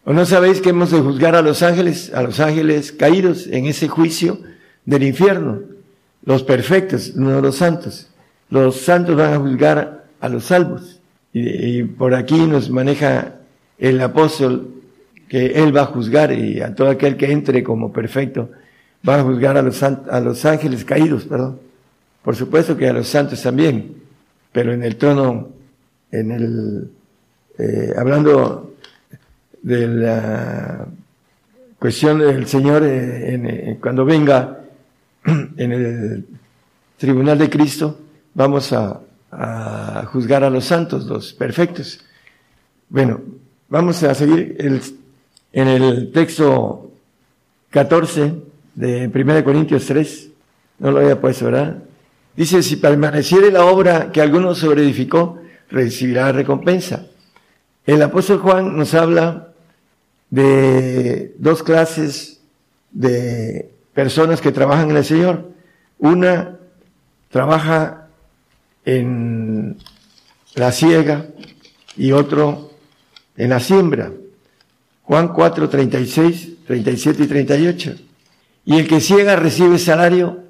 ¿O 0.05 0.13
no 0.13 0.27
sabéis 0.27 0.61
que 0.61 0.71
hemos 0.71 0.91
de 0.91 1.01
juzgar 1.01 1.37
a 1.37 1.43
los 1.43 1.63
ángeles, 1.63 2.13
a 2.13 2.23
los 2.23 2.41
ángeles 2.41 2.91
caídos 2.91 3.47
en 3.47 3.67
ese 3.67 3.87
juicio 3.87 4.41
del 4.85 5.05
infierno? 5.05 5.61
Los 6.25 6.43
perfectos, 6.43 7.15
no 7.15 7.41
los 7.41 7.57
santos. 7.57 8.09
Los 8.51 8.77
santos 8.77 9.17
van 9.17 9.35
a 9.35 9.39
juzgar 9.39 10.07
a 10.21 10.29
los 10.29 10.47
salvos. 10.47 11.01
Y, 11.33 11.85
por 11.85 12.15
aquí 12.15 12.37
nos 12.47 12.69
maneja 12.69 13.37
el 13.89 14.01
apóstol 14.01 14.69
que 15.29 15.47
él 15.47 15.77
va 15.77 15.83
a 15.83 15.87
juzgar 15.87 16.33
y 16.33 16.61
a 16.61 16.75
todo 16.75 16.89
aquel 16.89 17.17
que 17.17 17.33
entre 17.33 17.63
como 17.63 17.93
perfecto 17.93 18.51
va 19.07 19.19
a 19.19 19.23
juzgar 19.23 19.57
a 19.57 19.63
los, 19.63 19.83
a 19.83 20.21
los 20.21 20.45
ángeles 20.45 20.85
caídos, 20.85 21.25
perdón. 21.25 21.59
Por 22.23 22.37
supuesto 22.37 22.77
que 22.77 22.89
a 22.89 22.93
los 22.93 23.09
santos 23.09 23.43
también, 23.43 23.97
pero 24.53 24.73
en 24.73 24.85
el 24.85 24.97
trono, 24.97 25.49
en 26.13 26.31
el, 26.31 26.91
eh, 27.59 27.93
hablando 27.97 28.75
de 29.63 29.89
la 29.89 30.87
cuestión 31.79 32.21
del 32.21 32.47
Señor 32.47 32.83
eh, 32.85 33.79
cuando 33.81 34.05
venga 34.05 34.61
en 35.25 35.73
el 35.73 36.27
tribunal 36.97 37.39
de 37.39 37.51
Cristo, 37.51 37.99
vamos 38.35 38.73
a, 38.73 39.01
juzgar 40.13 40.45
a 40.45 40.51
los 40.51 40.67
santos, 40.67 41.07
los 41.07 41.33
perfectos. 41.33 42.05
Bueno, 42.91 43.23
vamos 43.73 44.03
a 44.03 44.15
seguir 44.15 44.59
en 45.51 45.69
el 45.69 46.13
texto 46.13 46.91
14 47.71 48.35
de 48.75 49.07
1 49.07 49.45
Corintios 49.45 49.87
3, 49.87 50.29
no 50.81 50.91
lo 50.91 50.99
había 50.99 51.19
puesto, 51.19 51.47
¿verdad? 51.47 51.79
Dice, 52.37 52.63
si 52.63 52.77
permaneciere 52.77 53.51
la 53.51 53.65
obra 53.65 54.13
que 54.13 54.21
alguno 54.21 54.55
sobreedificó, 54.55 55.39
recibirá 55.71 56.33
recompensa. 56.33 57.07
El 57.87 58.03
apóstol 58.03 58.41
Juan 58.41 58.77
nos 58.77 58.93
habla 58.93 59.55
de 60.29 61.35
dos 61.39 61.63
clases 61.63 62.43
de 62.91 63.71
personas 63.95 64.43
que 64.43 64.53
trabajan 64.53 64.91
en 64.91 64.99
el 64.99 65.05
Señor. 65.05 65.49
Una 65.99 66.59
trabaja 67.31 68.09
en 68.85 69.79
la 70.57 70.73
siega 70.73 71.25
y 71.97 72.13
otro 72.13 72.72
en 73.37 73.51
la 73.51 73.61
siembra. 73.61 74.13
Juan 75.03 75.33
4, 75.33 75.69
36, 75.69 76.49
37 76.67 77.23
y 77.23 77.27
38. 77.27 77.95
Y 78.65 78.79
el 78.79 78.89
que 78.89 79.01
ciega 79.01 79.37
recibe 79.37 79.79
salario 79.79 80.41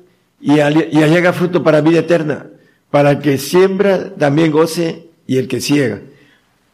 y, 0.40 0.60
allega 0.60 1.32
fruto 1.32 1.62
para 1.62 1.80
vida 1.80 2.00
eterna. 2.00 2.46
Para 2.90 3.12
el 3.12 3.18
que 3.20 3.38
siembra 3.38 4.14
también 4.14 4.50
goce 4.50 5.08
y 5.26 5.38
el 5.38 5.48
que 5.48 5.60
ciega. 5.60 6.00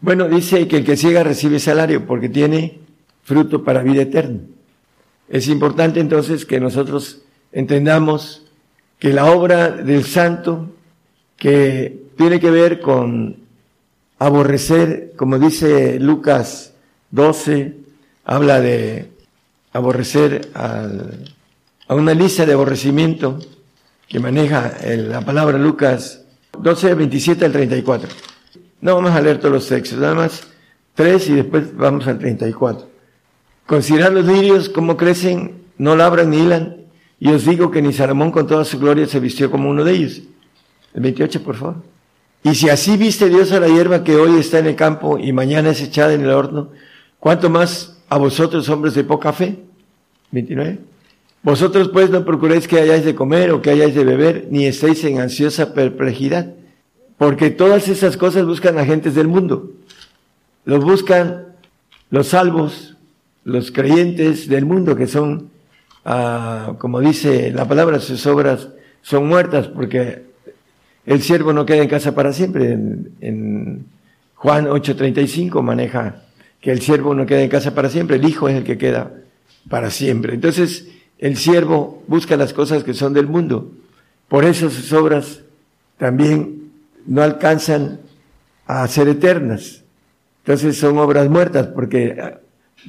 Bueno, 0.01 0.29
dice 0.29 0.67
que 0.67 0.79
el 0.79 0.85
que 0.85 0.97
ciega 0.97 1.23
recibe 1.23 1.59
salario 1.59 2.07
porque 2.07 2.29
tiene 2.29 2.81
fruto 3.23 3.63
para 3.63 3.83
vida 3.83 4.03
eterna. 4.03 4.41
Es 5.29 5.49
importante 5.49 6.01
entonces 6.01 6.45
que 6.45 6.59
nosotros 6.61 7.23
entendamos 7.53 8.43
que 8.99 9.13
la 9.13 9.31
obra 9.31 9.71
del 9.71 10.05
santo, 10.05 10.71
que 11.37 12.03
tiene 12.17 12.41
que 12.41 12.51
ver 12.51 12.81
con 12.81 13.37
aborrecer, 14.19 15.13
como 15.17 15.39
dice 15.39 15.99
Lucas 16.01 16.75
12, 17.11 17.77
habla 18.25 18.61
de 18.61 19.11
aborrecer 19.73 20.51
a 20.55 21.95
una 21.95 22.15
lista 22.15 22.45
de 22.45 22.53
aborrecimiento 22.53 23.39
que 24.09 24.21
maneja 24.21 24.75
la 24.85 25.21
palabra 25.21 25.59
Lucas 25.59 26.23
12, 26.59 26.95
27 26.95 27.45
al 27.45 27.53
34. 27.53 28.09
No 28.81 28.95
vamos 28.95 29.13
a 29.13 29.21
leer 29.21 29.39
todos 29.39 29.55
los 29.55 29.69
textos, 29.69 29.99
nada 29.99 30.15
más 30.15 30.49
tres 30.99 31.29
y 31.29 31.35
después 31.35 31.77
vamos 31.77 32.09
al 32.09 32.19
34. 32.19 32.89
Considerad 33.67 34.13
los 34.13 34.25
lirios 34.27 34.69
cómo 34.69 34.97
crecen, 34.97 35.63
no 35.79 35.95
labran 35.95 36.31
ni 36.31 36.39
hilan, 36.39 36.77
y 37.21 37.31
os 37.31 37.45
digo 37.45 37.71
que 37.71 37.81
ni 37.81 37.93
Salomón 37.93 38.33
con 38.33 38.49
toda 38.49 38.65
su 38.65 38.81
gloria 38.81 39.07
se 39.07 39.21
vistió 39.21 39.49
como 39.49 39.71
uno 39.71 39.85
de 39.85 39.93
ellos. 39.93 40.23
El 40.95 41.03
28, 41.03 41.43
por 41.45 41.55
favor. 41.55 41.77
Y 42.43 42.55
si 42.55 42.69
así 42.69 42.97
viste 42.97 43.29
Dios 43.29 43.53
a 43.53 43.61
la 43.61 43.69
hierba 43.69 44.05
que 44.05 44.17
hoy 44.17 44.39
está 44.39 44.59
en 44.59 44.67
el 44.67 44.77
campo 44.77 45.19
y 45.19 45.33
mañana 45.33 45.71
es 45.71 45.83
echada 45.83 46.15
en 46.15 46.23
el 46.23 46.31
horno, 46.31 46.71
¿cuánto 47.19 47.51
más 47.51 47.99
a 48.09 48.17
vosotros, 48.17 48.69
hombres 48.69 48.95
de 48.95 49.05
poca 49.05 49.33
fe? 49.33 49.57
29. 50.31 50.79
Vosotros 51.43 51.89
pues 51.93 52.11
no 52.11 52.25
procuréis 52.25 52.69
que 52.69 52.79
hayáis 52.79 53.05
de 53.05 53.15
comer 53.15 53.51
o 53.51 53.63
que 53.63 53.71
hayáis 53.71 53.95
de 53.95 54.05
beber, 54.05 54.49
ni 54.51 54.67
estéis 54.67 55.05
en 55.05 55.21
ansiosa 55.21 55.75
perplejidad, 55.75 56.53
porque 57.17 57.51
todas 57.51 57.89
esas 57.89 58.17
cosas 58.17 58.47
buscan 58.47 58.79
agentes 58.79 59.15
del 59.15 59.29
mundo. 59.29 59.73
Los 60.65 60.85
buscan 60.85 61.47
los 62.11 62.29
salvos, 62.29 62.97
los 63.45 63.71
creyentes 63.71 64.49
del 64.49 64.67
mundo 64.67 64.97
que 64.97 65.07
son, 65.07 65.51
ah, 66.05 66.75
como 66.79 67.01
dice 67.01 67.51
la 67.53 67.67
palabra, 67.67 68.01
sus 68.01 68.27
obras 68.27 68.69
son 69.03 69.27
muertas 69.27 69.69
porque 69.69 70.25
el 71.09 71.23
siervo 71.23 71.55
no 71.55 71.65
queda 71.65 71.83
en 71.83 71.89
casa 71.89 72.15
para 72.15 72.35
siempre. 72.35 72.73
En, 72.73 73.13
en 73.23 73.87
Juan 74.35 74.67
8:35 74.67 75.63
maneja 75.63 76.23
que 76.61 76.71
el 76.71 76.83
siervo 76.83 77.15
no 77.15 77.25
queda 77.25 77.41
en 77.41 77.49
casa 77.49 77.75
para 77.75 77.89
siempre, 77.89 78.17
el 78.17 78.29
hijo 78.29 78.49
es 78.49 78.57
el 78.57 78.65
que 78.65 78.77
queda 78.77 79.13
para 79.71 79.91
siempre. 79.91 80.35
Entonces, 80.35 80.89
el 81.19 81.37
siervo 81.39 82.03
busca 82.07 82.37
las 82.37 82.53
cosas 82.53 82.85
que 82.85 82.93
son 82.93 83.15
del 83.15 83.27
mundo. 83.27 83.73
Por 84.29 84.45
eso 84.45 84.69
sus 84.69 84.93
obras 84.93 85.41
también 85.97 86.73
no 87.07 87.23
alcanzan 87.23 88.01
a 88.67 88.87
ser 88.87 89.09
eternas. 89.09 89.83
Entonces 90.45 90.77
son 90.77 90.99
obras 90.99 91.31
muertas 91.31 91.69
porque 91.69 92.17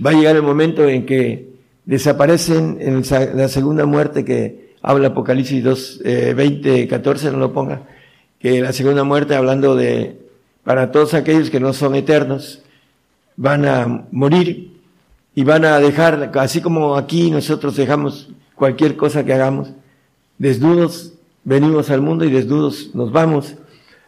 va 0.06 0.10
a 0.10 0.14
llegar 0.14 0.36
el 0.36 0.44
momento 0.44 0.88
en 0.88 1.06
que 1.06 1.54
desaparecen 1.86 2.78
en 2.82 3.04
la 3.38 3.48
segunda 3.48 3.86
muerte 3.86 4.26
que 4.26 4.76
habla 4.82 5.08
Apocalipsis 5.08 5.64
2, 5.64 6.02
20, 6.36 6.88
14, 6.88 7.32
no 7.32 7.38
lo 7.38 7.54
ponga, 7.54 7.84
que 8.39 8.62
la 8.62 8.74
segunda 8.74 9.03
muerte 9.03 9.36
hablando 9.36 9.75
de, 9.75 10.17
para 10.63 10.91
todos 10.91 11.13
aquellos 11.13 11.50
que 11.50 11.60
no 11.60 11.74
son 11.74 11.96
eternos, 11.96 12.62
van 13.36 13.65
a 13.65 14.05
morir 14.12 14.79
y 15.36 15.43
van 15.43 15.65
a 15.65 15.79
dejar, 15.79 16.31
así 16.36 16.62
como 16.62 16.96
aquí 16.96 17.31
nosotros 17.31 17.75
dejamos 17.75 18.29
cualquier 18.55 18.96
cosa 18.96 19.24
que 19.24 19.34
hagamos, 19.34 19.72
desnudos 20.38 21.13
venimos 21.43 21.89
al 21.89 22.01
mundo 22.01 22.25
y 22.25 22.31
desnudos 22.31 22.91
nos 22.93 23.12
vamos, 23.12 23.55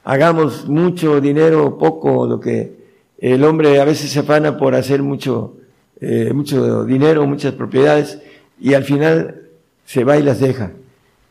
hagamos 0.03 0.67
mucho 0.67 1.21
dinero, 1.21 1.77
poco, 1.77 2.25
lo 2.25 2.39
que 2.39 2.81
el 3.17 3.43
hombre 3.43 3.79
a 3.79 3.85
veces 3.85 4.11
se 4.11 4.19
afana 4.19 4.57
por 4.57 4.75
hacer 4.75 5.01
mucho, 5.03 5.55
eh, 6.00 6.31
mucho 6.33 6.85
dinero, 6.85 7.25
muchas 7.27 7.53
propiedades, 7.53 8.19
y 8.59 8.73
al 8.73 8.83
final 8.83 9.41
se 9.85 10.03
va 10.03 10.17
y 10.17 10.23
las 10.23 10.39
deja. 10.39 10.71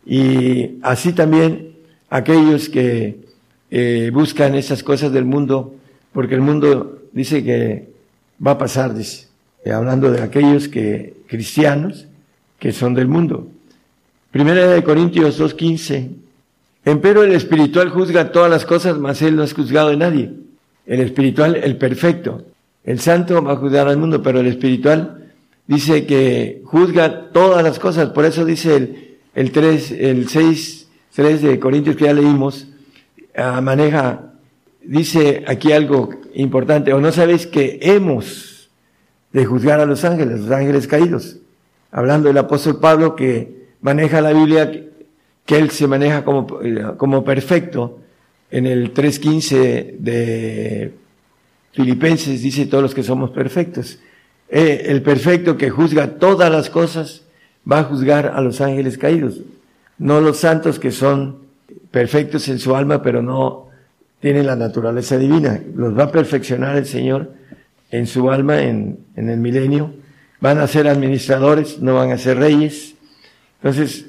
Y 0.06 0.78
así 0.82 1.12
también 1.12 1.69
aquellos 2.10 2.68
que 2.68 3.20
eh, 3.70 4.10
buscan 4.12 4.54
esas 4.56 4.82
cosas 4.82 5.12
del 5.12 5.24
mundo, 5.24 5.76
porque 6.12 6.34
el 6.34 6.40
mundo 6.40 6.98
dice 7.12 7.42
que 7.44 7.88
va 8.44 8.52
a 8.52 8.58
pasar, 8.58 8.94
eh, 9.64 9.70
hablando 9.70 10.10
de 10.10 10.20
aquellos 10.20 10.68
que, 10.68 11.14
cristianos, 11.28 12.06
que 12.58 12.72
son 12.72 12.94
del 12.94 13.06
mundo. 13.08 13.46
Primera 14.32 14.66
de 14.66 14.82
Corintios 14.82 15.40
2.15. 15.40 16.10
Empero 16.84 17.22
el 17.22 17.32
espiritual 17.32 17.90
juzga 17.90 18.32
todas 18.32 18.50
las 18.50 18.64
cosas, 18.64 18.98
mas 18.98 19.22
él 19.22 19.36
no 19.36 19.44
es 19.44 19.54
juzgado 19.54 19.90
de 19.90 19.96
nadie. 19.96 20.32
El 20.86 21.00
espiritual, 21.00 21.56
el 21.56 21.76
perfecto, 21.76 22.44
el 22.84 23.00
santo 23.00 23.42
va 23.42 23.52
a 23.52 23.56
juzgar 23.56 23.86
al 23.86 23.98
mundo, 23.98 24.22
pero 24.22 24.40
el 24.40 24.46
espiritual 24.46 25.32
dice 25.66 26.06
que 26.06 26.62
juzga 26.64 27.30
todas 27.32 27.62
las 27.62 27.78
cosas, 27.78 28.10
por 28.10 28.24
eso 28.24 28.44
dice 28.44 28.76
el, 28.76 29.18
el 29.34 29.52
3, 29.52 29.92
el 29.92 30.28
6, 30.28 30.79
3 31.14 31.42
de 31.42 31.58
Corintios 31.58 31.96
que 31.96 32.04
ya 32.04 32.12
leímos, 32.12 32.68
ah, 33.36 33.60
maneja, 33.60 34.32
dice 34.82 35.44
aquí 35.46 35.72
algo 35.72 36.10
importante, 36.34 36.92
o 36.92 37.00
no 37.00 37.12
sabéis 37.12 37.46
que 37.46 37.78
hemos 37.82 38.70
de 39.32 39.44
juzgar 39.44 39.80
a 39.80 39.86
los 39.86 40.04
ángeles, 40.04 40.40
los 40.40 40.50
ángeles 40.50 40.86
caídos, 40.86 41.36
hablando 41.90 42.28
del 42.28 42.38
apóstol 42.38 42.80
Pablo 42.80 43.16
que 43.16 43.66
maneja 43.80 44.20
la 44.20 44.32
Biblia, 44.32 44.70
que 45.44 45.56
él 45.58 45.70
se 45.70 45.86
maneja 45.86 46.24
como, 46.24 46.46
como 46.96 47.24
perfecto, 47.24 47.98
en 48.50 48.66
el 48.66 48.92
3.15 48.94 49.96
de 49.98 50.92
Filipenses 51.72 52.42
dice 52.42 52.66
todos 52.66 52.82
los 52.82 52.94
que 52.94 53.02
somos 53.02 53.30
perfectos. 53.30 53.98
Eh, 54.48 54.86
el 54.86 55.02
perfecto 55.02 55.56
que 55.56 55.70
juzga 55.70 56.18
todas 56.18 56.50
las 56.50 56.68
cosas 56.68 57.22
va 57.70 57.80
a 57.80 57.84
juzgar 57.84 58.32
a 58.34 58.40
los 58.40 58.60
ángeles 58.60 58.98
caídos, 58.98 59.40
no 60.00 60.20
los 60.22 60.38
santos 60.38 60.78
que 60.78 60.90
son 60.90 61.40
perfectos 61.90 62.48
en 62.48 62.58
su 62.58 62.74
alma, 62.74 63.02
pero 63.02 63.22
no 63.22 63.68
tienen 64.18 64.46
la 64.46 64.56
naturaleza 64.56 65.18
divina. 65.18 65.60
Los 65.76 65.96
va 65.96 66.04
a 66.04 66.10
perfeccionar 66.10 66.76
el 66.76 66.86
Señor 66.86 67.34
en 67.90 68.06
su 68.06 68.30
alma 68.30 68.62
en, 68.62 68.98
el 69.14 69.36
milenio. 69.38 69.92
Van 70.40 70.58
a 70.58 70.66
ser 70.66 70.88
administradores, 70.88 71.80
no 71.80 71.94
van 71.94 72.12
a 72.12 72.18
ser 72.18 72.38
reyes. 72.38 72.94
Entonces, 73.62 74.06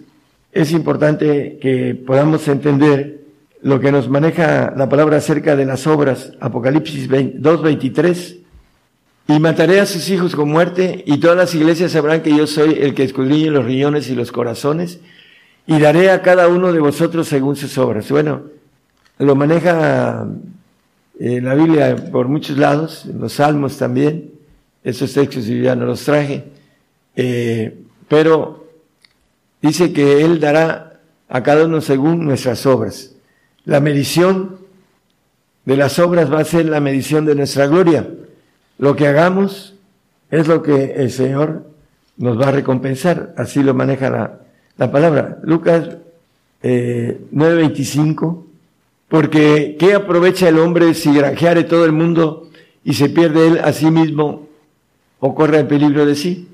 es 0.54 0.72
importante 0.72 1.60
que 1.62 1.94
podamos 1.94 2.48
entender 2.48 3.20
lo 3.62 3.82
que 3.82 3.92
nos 3.92 4.10
maneja 4.10 4.74
la 4.76 4.88
palabra 4.88 5.18
acerca 5.18 5.58
de 5.58 5.66
las 5.66 5.88
obras, 5.88 6.32
Apocalipsis 6.40 7.10
2.23, 7.10 8.38
y 9.28 9.40
mataré 9.40 9.82
a 9.82 9.86
sus 9.86 10.10
hijos 10.10 10.38
con 10.38 10.50
muerte, 10.50 11.04
y 11.06 11.20
todas 11.20 11.36
las 11.36 11.54
iglesias 11.54 11.92
sabrán 11.92 12.22
que 12.22 12.36
yo 12.36 12.48
soy 12.48 12.78
el 12.80 12.94
que 12.94 13.04
escudriñe 13.04 13.52
los 13.52 13.66
riñones 13.66 14.10
y 14.10 14.16
los 14.16 14.32
corazones, 14.32 15.02
y 15.68 15.80
daré 15.80 16.12
a 16.12 16.22
cada 16.22 16.48
uno 16.48 16.74
de 16.74 16.80
vosotros 16.80 17.28
según 17.28 17.56
sus 17.56 17.78
obras. 17.78 18.10
Bueno, 18.10 18.44
lo 19.18 19.36
maneja 19.36 20.28
eh, 21.20 21.42
la 21.42 21.54
Biblia 21.54 21.96
por 22.12 22.28
muchos 22.28 22.58
lados, 22.58 23.06
los 23.06 23.34
salmos 23.34 23.78
también, 23.78 24.32
esos 24.84 25.14
textos 25.14 25.46
yo 25.46 25.56
ya 25.58 25.76
no 25.76 25.86
los 25.86 26.04
traje, 26.04 26.46
eh, 27.16 27.78
pero 28.08 28.68
dice 29.62 29.94
que 29.94 30.24
Él 30.24 30.40
dará 30.40 31.00
a 31.30 31.44
cada 31.44 31.66
uno 31.66 31.82
según 31.82 32.26
nuestras 32.26 32.66
obras. 32.66 33.14
La 33.64 33.80
medición 33.80 34.58
de 35.66 35.78
las 35.78 36.00
obras 36.00 36.32
va 36.34 36.40
a 36.40 36.46
ser 36.46 36.66
la 36.66 36.80
medición 36.80 37.26
de 37.26 37.36
nuestra 37.36 37.68
gloria. 37.68 38.08
Lo 38.80 38.96
que 38.96 39.08
hagamos 39.08 39.76
es 40.32 40.48
lo 40.48 40.64
que 40.64 40.94
el 40.96 41.12
Señor 41.12 41.68
nos 42.18 42.40
va 42.40 42.48
a 42.48 42.52
recompensar. 42.52 43.34
Así 43.38 43.62
lo 43.62 43.74
maneja 43.76 44.10
la, 44.10 44.40
la 44.82 44.92
palabra. 44.92 45.38
Lucas 45.44 45.98
eh, 46.64 47.22
9:25. 47.32 48.46
Porque 49.08 49.76
¿qué 49.78 49.94
aprovecha 49.94 50.50
el 50.50 50.58
hombre 50.58 50.96
si 50.96 51.14
granjeare 51.14 51.66
todo 51.66 51.86
el 51.86 51.92
mundo 51.92 52.50
y 52.84 52.94
se 52.96 53.10
pierde 53.10 53.48
él 53.48 53.60
a 53.64 53.74
sí 53.74 53.92
mismo 53.92 54.48
o 55.20 55.36
corre 55.36 55.60
el 55.60 55.68
peligro 55.68 56.08
de 56.08 56.16
sí? 56.16 56.48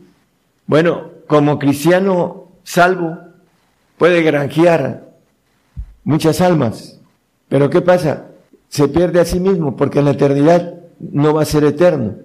Bueno, 0.65 1.12
como 1.27 1.57
cristiano 1.57 2.50
salvo 2.63 3.17
puede 3.98 4.22
granjear 4.24 5.07
muchas 6.03 6.41
almas, 6.41 7.00
pero 7.48 7.69
¿qué 7.69 7.79
pasa? 7.79 8.27
Se 8.67 8.89
pierde 8.89 9.22
a 9.22 9.25
sí 9.25 9.39
mismo 9.39 9.77
porque 9.77 10.00
en 10.00 10.05
la 10.05 10.12
eternidad 10.12 10.74
no 11.00 11.34
va 11.34 11.43
a 11.43 11.46
ser 11.46 11.63
eterno. 11.63 12.15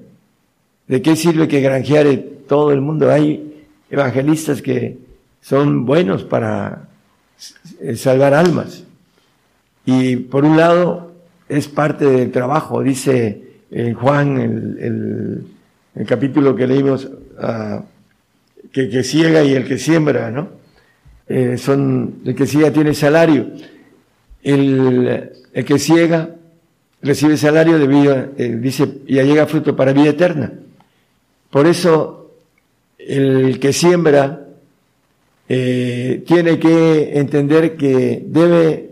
¿De 0.88 1.00
qué 1.00 1.14
sirve 1.14 1.46
que 1.46 1.60
granjeare 1.60 2.16
todo 2.16 2.72
el 2.72 2.80
mundo? 2.80 3.08
Hay 3.08 3.66
evangelistas 3.88 4.62
que 4.62 5.11
son 5.42 5.84
buenos 5.84 6.24
para 6.24 6.88
salvar 7.96 8.32
almas. 8.32 8.84
Y 9.84 10.16
por 10.16 10.46
un 10.46 10.56
lado 10.56 11.12
es 11.48 11.68
parte 11.68 12.06
del 12.06 12.30
trabajo, 12.30 12.82
dice 12.82 13.58
en 13.70 13.92
Juan, 13.94 14.38
el, 14.40 15.44
el, 15.94 16.06
capítulo 16.06 16.56
que 16.56 16.66
leímos, 16.66 17.04
uh, 17.04 17.82
que, 18.72 18.88
que 18.88 19.02
ciega 19.02 19.42
y 19.42 19.52
el 19.52 19.66
que 19.66 19.78
siembra, 19.78 20.30
¿no? 20.30 20.48
Eh, 21.28 21.58
son, 21.58 22.20
el 22.24 22.34
que 22.34 22.46
ciega 22.46 22.70
tiene 22.70 22.94
salario 22.94 23.50
el, 24.42 25.30
el 25.52 25.64
que 25.64 25.78
ciega 25.78 26.34
recibe 27.00 27.36
salario 27.36 27.78
de 27.78 27.86
vida, 27.86 28.28
eh, 28.36 28.56
dice, 28.60 28.88
ya 29.08 29.22
llega 29.22 29.46
fruto 29.46 29.74
para 29.74 29.92
vida 29.92 30.10
eterna. 30.10 30.52
Por 31.50 31.66
eso, 31.66 32.30
el 32.98 33.58
que 33.58 33.72
siembra 33.72 34.41
eh, 35.48 36.24
tiene 36.26 36.58
que 36.58 37.18
entender 37.18 37.76
que 37.76 38.22
debe 38.26 38.90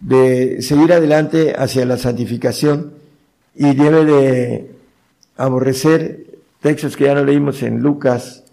de 0.00 0.62
seguir 0.62 0.92
adelante 0.92 1.54
hacia 1.56 1.84
la 1.84 1.98
santificación 1.98 2.92
y 3.54 3.74
debe 3.74 4.04
de 4.04 4.70
aborrecer 5.36 6.24
textos 6.60 6.96
que 6.96 7.04
ya 7.04 7.14
no 7.14 7.24
leímos 7.24 7.62
en 7.62 7.80
Lucas. 7.80 8.44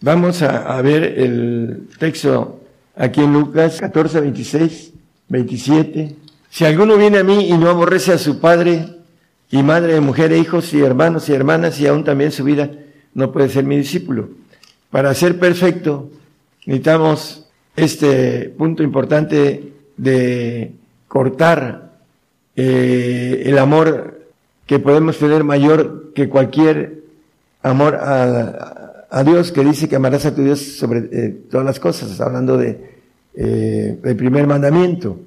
Vamos 0.00 0.42
a, 0.42 0.76
a 0.76 0.82
ver 0.82 1.02
el 1.18 1.88
texto 1.98 2.60
aquí 2.96 3.22
en 3.22 3.32
Lucas 3.32 3.80
14, 3.80 4.20
26. 4.20 4.92
27. 5.28 6.16
Si 6.50 6.64
alguno 6.64 6.96
viene 6.96 7.18
a 7.18 7.24
mí 7.24 7.48
y 7.48 7.58
no 7.58 7.68
aborrece 7.68 8.12
a 8.12 8.18
su 8.18 8.40
padre 8.40 8.86
y 9.50 9.62
madre, 9.62 10.00
mujer 10.00 10.32
e 10.32 10.38
hijos 10.38 10.72
y 10.72 10.80
hermanos 10.80 11.28
y 11.28 11.32
hermanas 11.32 11.80
y 11.80 11.86
aún 11.86 12.04
también 12.04 12.32
su 12.32 12.44
vida, 12.44 12.70
no 13.14 13.32
puede 13.32 13.48
ser 13.48 13.64
mi 13.64 13.76
discípulo. 13.76 14.30
Para 14.90 15.14
ser 15.14 15.38
perfecto 15.38 16.10
necesitamos 16.66 17.46
este 17.76 18.50
punto 18.50 18.82
importante 18.82 19.72
de 19.96 20.72
cortar 21.08 21.92
eh, 22.56 23.44
el 23.46 23.58
amor 23.58 24.20
que 24.66 24.78
podemos 24.78 25.18
tener 25.18 25.44
mayor 25.44 26.12
que 26.14 26.28
cualquier 26.28 27.04
amor 27.62 27.96
a, 28.00 29.22
Dios 29.24 29.52
que 29.52 29.64
dice 29.64 29.88
que 29.88 29.96
amarás 29.96 30.26
a 30.26 30.34
tu 30.34 30.42
Dios 30.42 30.60
sobre 30.60 31.08
eh, 31.10 31.36
todas 31.50 31.64
las 31.64 31.80
cosas, 31.80 32.20
hablando 32.20 32.58
de 32.58 32.96
eh, 33.34 33.98
el 34.02 34.16
primer 34.16 34.46
mandamiento. 34.46 35.20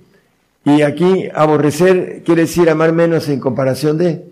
Y 0.64 0.82
aquí 0.82 1.28
aborrecer 1.34 2.22
quiere 2.24 2.42
decir 2.42 2.70
amar 2.70 2.92
menos 2.92 3.30
en 3.30 3.40
comparación 3.40 3.98
de. 3.98 4.26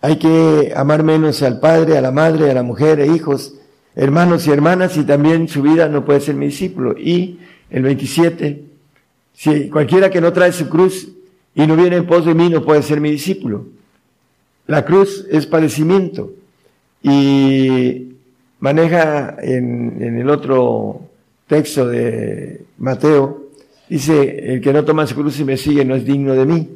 Hay 0.00 0.16
que 0.16 0.72
amar 0.76 1.02
menos 1.02 1.42
al 1.42 1.58
padre, 1.58 1.96
a 1.96 2.00
la 2.02 2.12
madre, 2.12 2.50
a 2.50 2.54
la 2.54 2.62
mujer, 2.62 3.00
e 3.00 3.06
hijos, 3.06 3.54
hermanos 3.96 4.46
y 4.46 4.50
hermanas, 4.50 4.96
y 4.96 5.04
también 5.04 5.48
su 5.48 5.62
vida 5.62 5.88
no 5.88 6.04
puede 6.04 6.20
ser 6.20 6.34
mi 6.34 6.46
discípulo. 6.46 6.96
Y 6.98 7.38
el 7.70 7.82
27, 7.82 8.64
si 9.34 9.68
cualquiera 9.68 10.10
que 10.10 10.20
no 10.20 10.32
trae 10.32 10.52
su 10.52 10.68
cruz 10.68 11.08
y 11.54 11.66
no 11.66 11.76
viene 11.76 11.96
en 11.96 12.06
pos 12.06 12.24
de 12.26 12.34
mí 12.34 12.48
no 12.48 12.64
puede 12.64 12.82
ser 12.82 13.00
mi 13.00 13.10
discípulo. 13.10 13.66
La 14.66 14.84
cruz 14.84 15.26
es 15.30 15.46
padecimiento 15.46 16.32
y 17.02 18.14
maneja 18.60 19.36
en, 19.40 20.02
en 20.02 20.18
el 20.18 20.30
otro 20.30 21.02
texto 21.46 21.86
de 21.86 22.64
Mateo, 22.78 23.50
dice, 23.88 24.54
el 24.54 24.60
que 24.60 24.72
no 24.72 24.84
toma 24.84 25.06
su 25.06 25.14
cruz 25.14 25.38
y 25.38 25.44
me 25.44 25.56
sigue 25.56 25.84
no 25.84 25.94
es 25.94 26.04
digno 26.04 26.34
de 26.34 26.46
mí, 26.46 26.68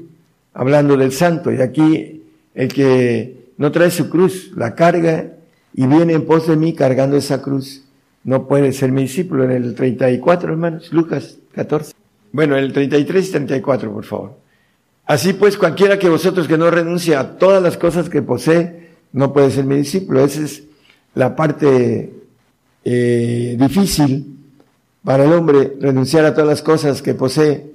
hablando 0.52 0.96
del 0.96 1.12
santo. 1.12 1.50
Y 1.50 1.60
aquí 1.60 2.22
el 2.54 2.68
que 2.68 3.36
no 3.56 3.72
trae 3.72 3.90
su 3.90 4.08
cruz, 4.10 4.52
la 4.54 4.74
carga 4.74 5.37
y 5.74 5.86
viene 5.86 6.14
en 6.14 6.26
pos 6.26 6.46
de 6.46 6.56
mí 6.56 6.74
cargando 6.74 7.16
esa 7.16 7.42
cruz, 7.42 7.84
no 8.24 8.46
puede 8.46 8.72
ser 8.72 8.92
mi 8.92 9.02
discípulo. 9.02 9.44
En 9.44 9.52
el 9.52 9.74
34, 9.74 10.50
hermanos, 10.50 10.92
Lucas 10.92 11.38
14. 11.52 11.94
Bueno, 12.32 12.56
en 12.56 12.64
el 12.64 12.72
33 12.72 13.28
y 13.28 13.30
34, 13.30 13.92
por 13.92 14.04
favor. 14.04 14.38
Así 15.06 15.32
pues, 15.32 15.56
cualquiera 15.56 15.98
que 15.98 16.08
vosotros 16.08 16.46
que 16.46 16.58
no 16.58 16.70
renuncia 16.70 17.20
a 17.20 17.38
todas 17.38 17.62
las 17.62 17.78
cosas 17.78 18.10
que 18.10 18.20
posee, 18.20 18.88
no 19.12 19.32
puede 19.32 19.50
ser 19.50 19.64
mi 19.64 19.76
discípulo. 19.76 20.24
Esa 20.24 20.42
es 20.42 20.64
la 21.14 21.34
parte 21.34 22.12
eh, 22.84 23.56
difícil 23.58 24.36
para 25.02 25.24
el 25.24 25.32
hombre 25.32 25.74
renunciar 25.80 26.26
a 26.26 26.34
todas 26.34 26.48
las 26.48 26.62
cosas 26.62 27.00
que 27.00 27.14
posee 27.14 27.66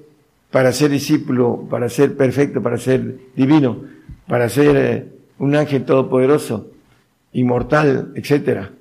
para 0.51 0.71
ser 0.71 0.91
discípulo, 0.91 1.65
para 1.69 1.89
ser 1.89 2.15
perfecto, 2.15 2.61
para 2.61 2.77
ser 2.77 3.17
divino, 3.35 3.81
para 4.27 4.47
ser 4.49 4.75
eh, 4.77 5.05
un 5.39 5.55
ángel 5.55 5.83
todopoderoso, 5.83 6.67
inmortal, 7.33 8.11
etcétera, 8.15 8.71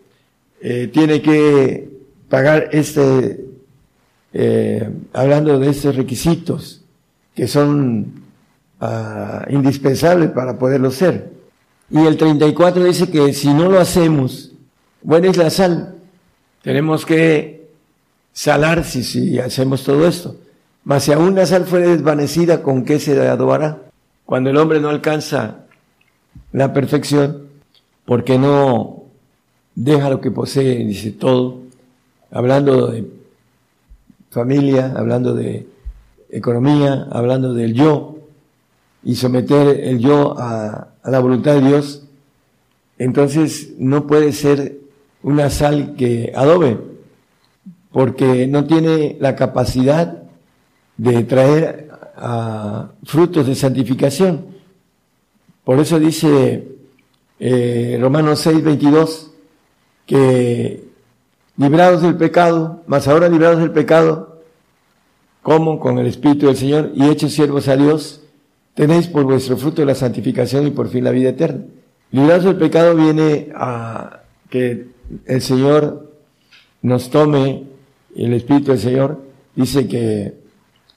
eh, 0.61 0.89
tiene 0.93 1.21
que 1.21 1.89
pagar 2.29 2.69
este, 2.73 3.45
eh, 4.33 4.89
hablando 5.13 5.59
de 5.59 5.71
estos 5.71 5.97
requisitos 5.97 6.83
que 7.35 7.49
son 7.49 8.23
ah, 8.81 9.45
indispensables 9.51 10.31
para 10.31 10.59
poderlo 10.59 10.91
ser. 10.91 11.33
Y 11.91 12.07
el 12.07 12.17
34 12.17 12.85
dice 12.85 13.11
que 13.11 13.33
si 13.33 13.53
no 13.53 13.71
lo 13.71 13.79
hacemos, 13.79 14.53
buena 15.03 15.29
es 15.29 15.37
la 15.37 15.51
sal. 15.51 15.97
Tenemos 16.63 17.05
que 17.05 17.69
salar 18.33 18.85
si, 18.85 19.39
hacemos 19.39 19.85
todo 19.85 20.07
esto. 20.07 20.37
Mas 20.85 21.05
si 21.05 21.13
aún 21.13 21.35
la 21.35 21.47
sal 21.47 21.67
fuere 21.67 21.89
desvanecida, 21.89 22.63
¿con 22.63 22.85
qué 22.85 22.99
se 22.99 23.29
adobará? 23.29 23.83
Cuando 24.25 24.51
el 24.51 24.57
hombre 24.57 24.81
no 24.81 24.89
alcanza 24.89 25.67
la 26.53 26.73
perfección, 26.73 27.49
porque 28.05 28.39
no 28.39 29.05
deja 29.75 30.11
lo 30.11 30.21
que 30.21 30.31
posee, 30.31 30.85
dice 30.85 31.13
todo, 31.13 31.59
hablando 32.31 32.89
de 32.89 33.07
familia, 34.31 34.93
hablando 34.97 35.35
de 35.35 35.67
economía, 36.31 37.07
hablando 37.11 37.55
del 37.55 37.75
yo, 37.75 38.17
y 39.05 39.17
someter 39.17 39.81
el 39.81 39.99
yo 39.99 40.35
a, 40.39 40.89
la 41.05 41.19
voluntad 41.19 41.55
de 41.55 41.69
Dios, 41.69 42.05
entonces 42.99 43.73
no 43.79 44.07
puede 44.07 44.33
ser 44.33 44.79
una 45.23 45.51
sal 45.51 45.95
que 45.97 46.33
adobe, 46.35 46.79
porque 47.91 48.47
no 48.47 48.67
tiene 48.67 49.17
la 49.21 49.37
capacidad 49.37 50.23
de 50.97 51.25
traer 51.25 51.91
frutos 53.05 53.47
de 53.47 53.55
santificación. 53.55 54.47
Por 55.65 55.81
eso 55.81 55.99
dice 55.99 56.69
eh, 57.45 57.99
Romanos 58.01 58.39
6, 58.39 58.63
22, 58.63 59.33
que 60.07 60.85
librados 61.57 62.03
del 62.03 62.15
pecado, 62.15 62.85
mas 62.87 63.09
ahora 63.09 63.29
librados 63.29 63.59
del 63.59 63.73
pecado, 63.73 64.41
como 65.43 65.81
con 65.81 65.99
el 65.99 66.07
Espíritu 66.07 66.47
del 66.47 66.57
Señor 66.57 66.93
y 66.95 67.09
hechos 67.09 67.33
siervos 67.33 67.67
a 67.67 67.77
Dios, 67.77 68.23
tenéis 68.75 69.09
por 69.09 69.25
vuestro 69.25 69.57
fruto 69.57 69.85
la 69.85 69.97
santificación 69.97 70.69
y 70.69 70.71
por 70.71 70.89
fin 70.89 71.03
la 71.03 71.11
vida 71.11 71.31
eterna. 71.31 71.65
Librados 72.13 72.45
del 72.45 72.59
pecado 72.59 72.95
viene 72.95 73.49
a 73.57 74.21
que 74.49 74.87
el 75.27 75.43
Señor 75.43 76.13
nos 76.81 77.11
tome, 77.11 77.65
el 78.15 78.35
Espíritu 78.35 78.71
del 78.71 78.79
Señor 78.81 79.21
dice 79.57 79.89
que 79.89 80.35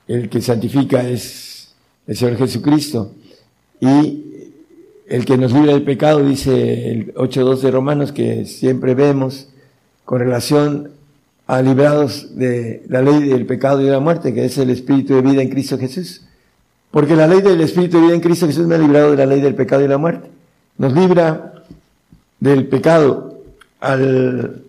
el 0.08 0.30
que 0.30 0.42
santifica 0.42 1.10
es 1.10 1.74
el 2.06 2.16
Señor 2.16 2.38
Jesucristo 2.38 3.14
y 3.80 4.26
el 5.08 5.26
que 5.26 5.38
nos 5.38 5.54
libra 5.54 5.74
del 5.74 5.84
pecado, 5.84 6.24
dice 6.24 6.92
el 6.92 7.14
8.2 7.14 7.62
de 7.62 7.72
Romanos, 7.72 8.12
que 8.12 8.46
siempre 8.46 8.96
vemos 8.96 9.50
con 10.04 10.20
relación 10.20 10.92
a 11.48 11.62
librados 11.62 12.36
de 12.36 12.84
la 12.90 13.02
ley 13.02 13.24
del 13.24 13.46
pecado 13.46 13.82
y 13.82 13.86
de 13.86 13.92
la 13.92 14.00
muerte, 14.00 14.34
que 14.34 14.46
es 14.46 14.58
el 14.58 14.70
Espíritu 14.70 15.16
de 15.16 15.22
vida 15.22 15.42
en 15.42 15.50
Cristo 15.50 15.78
Jesús. 15.78 16.26
Porque 16.90 17.16
la 17.16 17.28
ley 17.28 17.42
del 17.42 17.62
Espíritu 17.62 17.98
de 17.98 18.04
vida 18.06 18.16
en 18.16 18.22
Cristo 18.22 18.48
Jesús 18.48 18.66
me 18.66 18.76
ha 18.76 18.80
librado 18.80 19.12
de 19.12 19.18
la 19.18 19.26
ley 19.26 19.42
del 19.42 19.54
pecado 19.54 19.84
y 19.84 19.88
la 19.88 19.98
muerte. 19.98 20.30
Nos 20.78 20.94
libra 20.94 21.64
del 22.40 22.68
pecado 22.68 23.42
al 23.80 24.64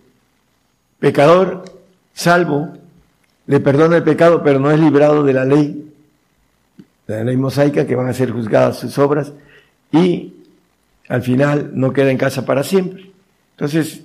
pecador 0.99 1.63
salvo, 2.13 2.73
le 3.45 3.59
perdona 3.59 3.97
el 3.97 4.03
pecado, 4.03 4.43
pero 4.43 4.59
no 4.59 4.71
es 4.71 4.79
librado 4.79 5.23
de 5.23 5.33
la 5.33 5.45
ley, 5.45 5.91
de 7.07 7.15
la 7.15 7.23
ley 7.23 7.37
mosaica, 7.37 7.85
que 7.85 7.95
van 7.95 8.07
a 8.07 8.13
ser 8.13 8.31
juzgadas 8.31 8.79
sus 8.79 8.97
obras, 8.97 9.31
y 9.91 10.33
al 11.07 11.21
final 11.21 11.71
no 11.73 11.93
queda 11.93 12.11
en 12.11 12.17
casa 12.17 12.45
para 12.45 12.63
siempre. 12.63 13.11
Entonces, 13.51 14.01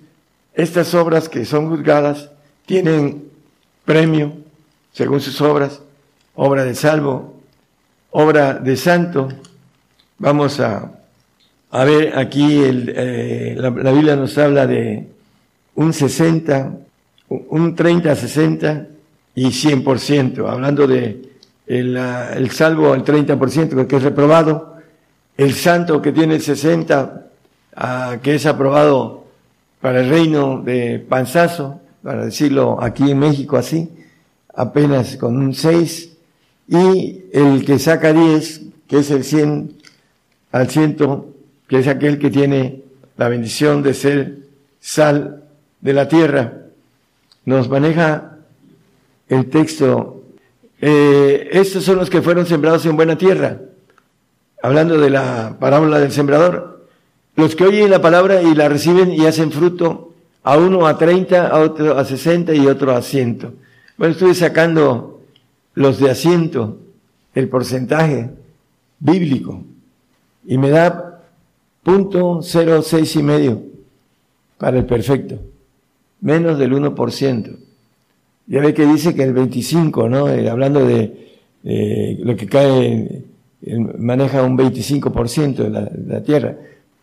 estas 0.55 0.95
obras 0.95 1.29
que 1.29 1.45
son 1.45 1.68
juzgadas 1.68 2.31
tienen 2.66 3.25
premio 3.85 4.35
según 4.92 5.21
sus 5.21 5.40
obras, 5.40 5.81
obra 6.35 6.64
de 6.64 6.75
salvo, 6.75 7.40
obra 8.11 8.55
de 8.55 8.77
santo. 8.77 9.29
Vamos 10.18 10.61
a, 10.61 10.92
ver 11.73 12.16
aquí, 12.16 12.62
el, 12.62 12.92
eh, 12.95 13.55
la, 13.57 13.71
Biblia 13.71 14.16
nos 14.16 14.37
habla 14.38 14.66
de 14.66 15.09
un 15.75 15.92
60, 15.92 16.77
un 17.29 17.75
30, 17.75 18.14
60 18.14 18.87
y 19.35 19.47
100%, 19.47 20.49
hablando 20.49 20.87
de 20.87 21.31
el, 21.66 21.97
el 21.97 22.51
salvo 22.51 22.92
al 22.92 23.05
30%, 23.05 23.87
que 23.87 23.97
es 23.97 24.03
reprobado, 24.03 24.72
el 25.37 25.55
santo 25.55 26.03
que 26.03 26.12
tiene 26.12 26.37
el 26.37 26.42
60, 26.42 27.27
ah, 27.77 28.18
que 28.23 28.35
es 28.35 28.47
aprobado 28.47 29.25
para 29.81 30.01
el 30.01 30.09
reino 30.09 30.62
de 30.62 30.99
Panzazo, 30.99 31.81
para 32.03 32.27
decirlo 32.27 32.83
aquí 32.83 33.11
en 33.11 33.18
México 33.18 33.57
así, 33.57 33.88
apenas 34.55 35.16
con 35.16 35.37
un 35.37 35.55
6, 35.55 36.12
y 36.68 37.25
el 37.33 37.64
que 37.64 37.79
saca 37.79 38.12
10, 38.12 38.62
que 38.87 38.99
es 38.99 39.11
el 39.11 39.25
100 39.25 39.75
al 40.53 40.68
ciento, 40.71 41.35
que 41.66 41.79
es 41.79 41.88
aquel 41.88 42.18
que 42.18 42.31
tiene 42.31 42.83
la 43.16 43.29
bendición 43.29 43.83
de 43.83 43.95
ser 43.95 44.38
sal 44.81 45.45
de 45.81 45.92
la 45.92 46.09
tierra, 46.09 46.59
nos 47.45 47.68
maneja 47.68 48.37
el 49.29 49.49
texto. 49.49 50.23
Eh, 50.81 51.49
estos 51.53 51.85
son 51.85 51.97
los 51.97 52.11
que 52.11 52.23
fueron 52.23 52.47
sembrados 52.47 52.85
en 52.87 52.97
buena 52.97 53.16
tierra 53.16 53.59
hablando 54.62 54.96
de 54.96 55.11
la 55.11 55.57
parábola 55.59 55.98
del 55.98 56.12
sembrador, 56.12 56.87
los 57.35 57.57
que 57.57 57.64
oyen 57.64 57.90
la 57.90 58.01
palabra 58.01 58.42
y 58.42 58.55
la 58.55 58.68
reciben 58.68 59.12
y 59.12 59.27
hacen 59.27 59.51
fruto, 59.51 60.14
a 60.44 60.57
uno 60.57 60.87
a 60.87 60.98
treinta, 60.98 61.48
a 61.48 61.61
otro 61.61 61.98
a 61.98 62.05
sesenta 62.05 62.55
y 62.55 62.66
otro 62.66 62.92
a 62.92 63.03
ciento. 63.03 63.55
Bueno, 63.96 64.12
estuve 64.12 64.35
sacando 64.35 65.20
los 65.75 65.98
de 65.98 66.11
asiento, 66.11 66.79
el 67.35 67.48
porcentaje 67.48 68.31
bíblico, 68.98 69.62
y 70.46 70.59
me 70.59 70.70
da 70.70 71.22
punto 71.83 72.40
cero 72.42 72.83
seis 72.83 73.14
y 73.16 73.22
medio 73.22 73.62
para 74.59 74.79
el 74.79 74.87
perfecto, 74.87 75.40
menos 76.20 76.59
del 76.59 76.72
uno 76.72 76.94
por 76.94 77.12
ciento. 77.12 77.51
Ya 78.46 78.61
ve 78.61 78.75
que 78.75 78.87
dice 78.87 79.14
que 79.14 79.22
el 79.22 79.33
25, 79.33 80.09
¿no? 80.09 80.29
Eh, 80.29 80.48
hablando 80.51 80.85
de 80.85 81.40
lo 81.64 82.37
que 82.37 82.46
cae 82.46 83.25
maneja 83.98 84.42
un 84.42 84.59
25% 84.59 85.57
de 85.57 85.70
la, 85.70 85.81
de 85.83 86.12
la 86.12 86.22
tierra. 86.22 86.57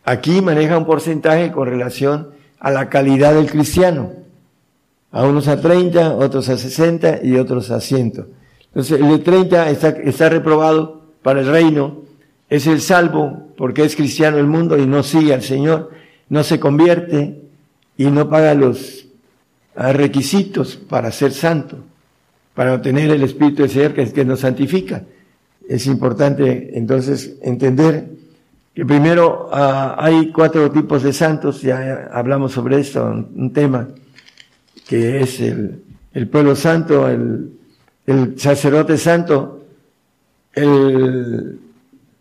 Aquí 0.04 0.42
maneja 0.42 0.78
un 0.78 0.86
porcentaje 0.86 1.52
con 1.52 1.68
relación 1.68 2.30
a 2.60 2.72
la 2.72 2.90
calidad 2.90 3.34
del 3.34 3.50
cristiano. 3.50 4.12
A 5.12 5.26
unos 5.26 5.48
a 5.48 5.60
30, 5.60 6.16
otros 6.16 6.50
a 6.50 6.58
60 6.58 7.20
y 7.24 7.36
otros 7.36 7.72
a 7.72 7.80
100. 7.80 8.26
Entonces, 8.68 9.00
el 9.00 9.08
de 9.08 9.20
30 9.20 9.70
está, 9.70 10.30
reprobado 10.30 11.02
para 11.24 11.42
el 11.42 11.48
reino, 11.48 12.04
es 12.50 12.68
el 12.68 12.82
salvo 12.82 13.50
porque 13.58 13.84
es 13.84 13.96
cristiano 13.96 14.38
el 14.38 14.48
mundo 14.48 14.78
y 14.78 14.86
no 14.86 15.04
sigue 15.04 15.34
al 15.34 15.42
Señor, 15.42 15.92
no 16.30 16.44
se 16.44 16.60
convierte 16.60 17.42
y 17.98 18.06
no 18.06 18.30
paga 18.30 18.54
los 18.54 19.08
requisitos 19.76 20.76
para 20.76 21.12
ser 21.12 21.32
santo, 21.32 21.78
para 22.54 22.76
obtener 22.76 23.10
el 23.10 23.24
Espíritu 23.24 23.64
de 23.64 23.70
Señor 23.70 23.94
que, 23.94 24.12
que 24.12 24.26
nos 24.26 24.42
santifica 24.42 25.04
es 25.70 25.86
importante 25.86 26.72
entonces 26.74 27.36
entender 27.44 28.10
que 28.74 28.84
primero 28.86 29.50
ah, 29.52 29.96
hay 30.00 30.32
cuatro 30.32 30.72
tipos 30.72 31.04
de 31.04 31.14
santos, 31.14 31.62
ya 31.62 32.10
hablamos 32.12 32.54
sobre 32.54 32.80
esto, 32.80 33.06
un, 33.06 33.54
tema 33.54 33.88
que 34.88 35.22
es 35.22 35.40
el, 35.40 35.84
pueblo 36.32 36.56
santo, 36.56 37.08
el, 37.08 38.34
sacerdote 38.38 38.98
santo, 38.98 39.64
el, 40.54 41.60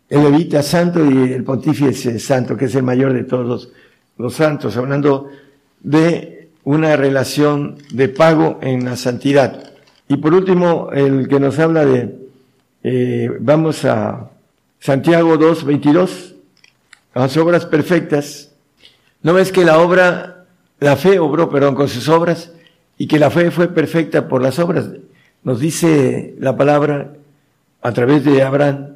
el 0.07 0.23
levita 0.23 0.61
santo 0.61 1.03
y 1.03 1.33
el 1.33 1.43
pontífice 1.43 2.19
santo, 2.19 2.55
que 2.55 2.65
es 2.65 2.75
el 2.75 2.83
mayor 2.83 3.13
de 3.13 3.23
todos 3.23 3.71
los 4.19 4.33
santos, 4.35 4.77
hablando 4.77 5.27
de 5.79 6.49
una 6.65 6.95
relación 6.95 7.77
de 7.91 8.09
pago 8.09 8.59
en 8.61 8.85
la 8.85 8.95
santidad. 8.95 9.71
Y 10.07 10.17
por 10.17 10.35
último, 10.35 10.89
el 10.91 11.27
que 11.27 11.39
nos 11.39 11.57
habla 11.57 11.83
de 11.83 12.28
eh, 12.83 13.29
vamos 13.39 13.83
a 13.85 14.29
Santiago 14.79 15.37
2, 15.37 15.65
22, 15.65 16.35
las 17.13 17.37
obras 17.37 17.65
perfectas. 17.65 18.51
¿No 19.21 19.33
ves 19.33 19.51
que 19.51 19.65
la 19.65 19.79
obra, 19.79 20.45
la 20.79 20.95
fe 20.95 21.19
obró, 21.19 21.49
perdón, 21.49 21.75
con 21.75 21.89
sus 21.89 22.07
obras 22.07 22.53
y 22.97 23.07
que 23.07 23.19
la 23.19 23.29
fe 23.29 23.51
fue 23.51 23.67
perfecta 23.67 24.27
por 24.29 24.41
las 24.41 24.59
obras? 24.59 24.89
Nos 25.43 25.59
dice 25.59 26.35
la 26.39 26.55
palabra 26.55 27.13
a 27.81 27.91
través 27.91 28.23
de 28.23 28.43
Abraham 28.43 28.95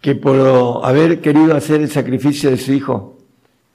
que 0.00 0.14
por 0.14 0.84
haber 0.84 1.20
querido 1.20 1.56
hacer 1.56 1.80
el 1.80 1.90
sacrificio 1.90 2.50
de 2.50 2.56
su 2.56 2.72
hijo, 2.72 3.18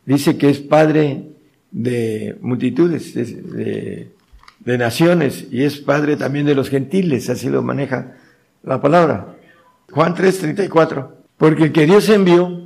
dice 0.06 0.38
que 0.38 0.50
es 0.50 0.60
padre 0.60 1.24
de 1.72 2.38
multitudes, 2.40 3.14
de, 3.14 4.10
de 4.60 4.78
naciones 4.78 5.48
y 5.52 5.64
es 5.64 5.80
padre 5.80 6.16
también 6.16 6.46
de 6.46 6.56
los 6.56 6.70
gentiles, 6.70 7.30
así 7.30 7.50
lo 7.50 7.62
maneja 7.62 8.16
la 8.64 8.82
palabra. 8.82 9.33
Juan 9.92 10.16
3:34. 10.16 11.10
Porque 11.38 11.66
el 11.66 11.72
que 11.72 11.86
Dios 11.86 12.08
envió, 12.10 12.62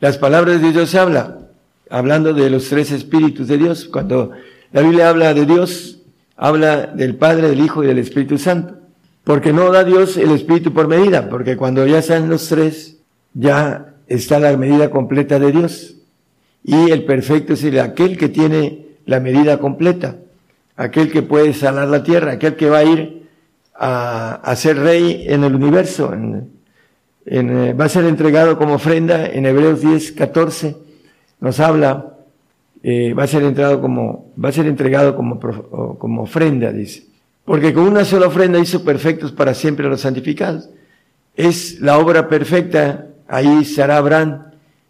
las 0.00 0.18
palabras 0.18 0.60
de 0.60 0.72
Dios 0.72 0.94
habla, 0.94 1.38
hablando 1.88 2.32
de 2.34 2.50
los 2.50 2.68
tres 2.68 2.90
espíritus 2.90 3.48
de 3.48 3.58
Dios. 3.58 3.86
Cuando 3.86 4.32
la 4.72 4.82
Biblia 4.82 5.08
habla 5.08 5.34
de 5.34 5.46
Dios, 5.46 6.02
habla 6.36 6.86
del 6.86 7.16
Padre, 7.16 7.48
del 7.48 7.60
Hijo 7.60 7.84
y 7.84 7.86
del 7.86 7.98
Espíritu 7.98 8.38
Santo. 8.38 8.74
Porque 9.24 9.52
no 9.52 9.70
da 9.70 9.84
Dios 9.84 10.16
el 10.16 10.30
Espíritu 10.30 10.72
por 10.72 10.88
medida, 10.88 11.28
porque 11.28 11.56
cuando 11.56 11.86
ya 11.86 11.98
están 11.98 12.28
los 12.28 12.48
tres, 12.48 12.98
ya 13.34 13.94
está 14.06 14.38
la 14.38 14.56
medida 14.56 14.90
completa 14.90 15.38
de 15.38 15.52
Dios. 15.52 15.96
Y 16.64 16.90
el 16.90 17.04
perfecto 17.04 17.54
es 17.54 17.64
el, 17.64 17.78
aquel 17.78 18.18
que 18.18 18.28
tiene 18.28 18.86
la 19.06 19.20
medida 19.20 19.58
completa, 19.58 20.16
aquel 20.76 21.10
que 21.10 21.22
puede 21.22 21.52
sanar 21.54 21.88
la 21.88 22.02
tierra, 22.02 22.32
aquel 22.32 22.56
que 22.56 22.70
va 22.70 22.78
a 22.78 22.84
ir 22.84 23.19
a, 23.82 24.54
ser 24.56 24.78
rey 24.78 25.24
en 25.26 25.44
el 25.44 25.54
universo. 25.54 26.12
En, 26.12 26.50
eh, 27.26 27.72
va 27.72 27.86
a 27.86 27.88
ser 27.88 28.04
entregado 28.04 28.58
como 28.58 28.74
ofrenda 28.74 29.26
en 29.26 29.46
Hebreos 29.46 29.80
10, 29.80 30.12
14. 30.12 30.76
Nos 31.40 31.58
habla 31.60 32.10
eh, 32.82 33.12
va 33.12 33.24
a 33.24 33.26
ser 33.26 33.42
entregado 33.42 33.80
como, 33.80 34.32
va 34.42 34.48
a 34.48 34.52
ser 34.52 34.66
entregado 34.66 35.14
como, 35.14 35.38
como 35.98 36.22
ofrenda, 36.22 36.72
dice. 36.72 37.04
Porque 37.44 37.74
con 37.74 37.84
una 37.84 38.04
sola 38.04 38.26
ofrenda 38.26 38.58
hizo 38.58 38.84
perfectos 38.84 39.32
para 39.32 39.54
siempre 39.54 39.88
los 39.88 40.00
santificados. 40.00 40.70
Es 41.36 41.80
la 41.80 41.98
obra 41.98 42.28
perfecta, 42.28 43.08
ahí 43.28 43.62
estará 43.62 43.96
Abraham 43.96 44.44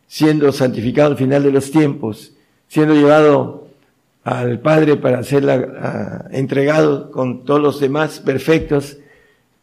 siendo 0.06 0.50
santificado 0.52 1.12
al 1.12 1.16
final 1.16 1.42
de 1.42 1.52
los 1.52 1.70
tiempos, 1.70 2.32
siendo 2.68 2.94
llevado 2.94 3.59
al 4.30 4.60
Padre 4.60 4.96
para 4.96 5.24
ser 5.24 5.44
entregado 6.30 7.10
con 7.10 7.44
todos 7.44 7.60
los 7.60 7.80
demás 7.80 8.20
perfectos, 8.20 8.98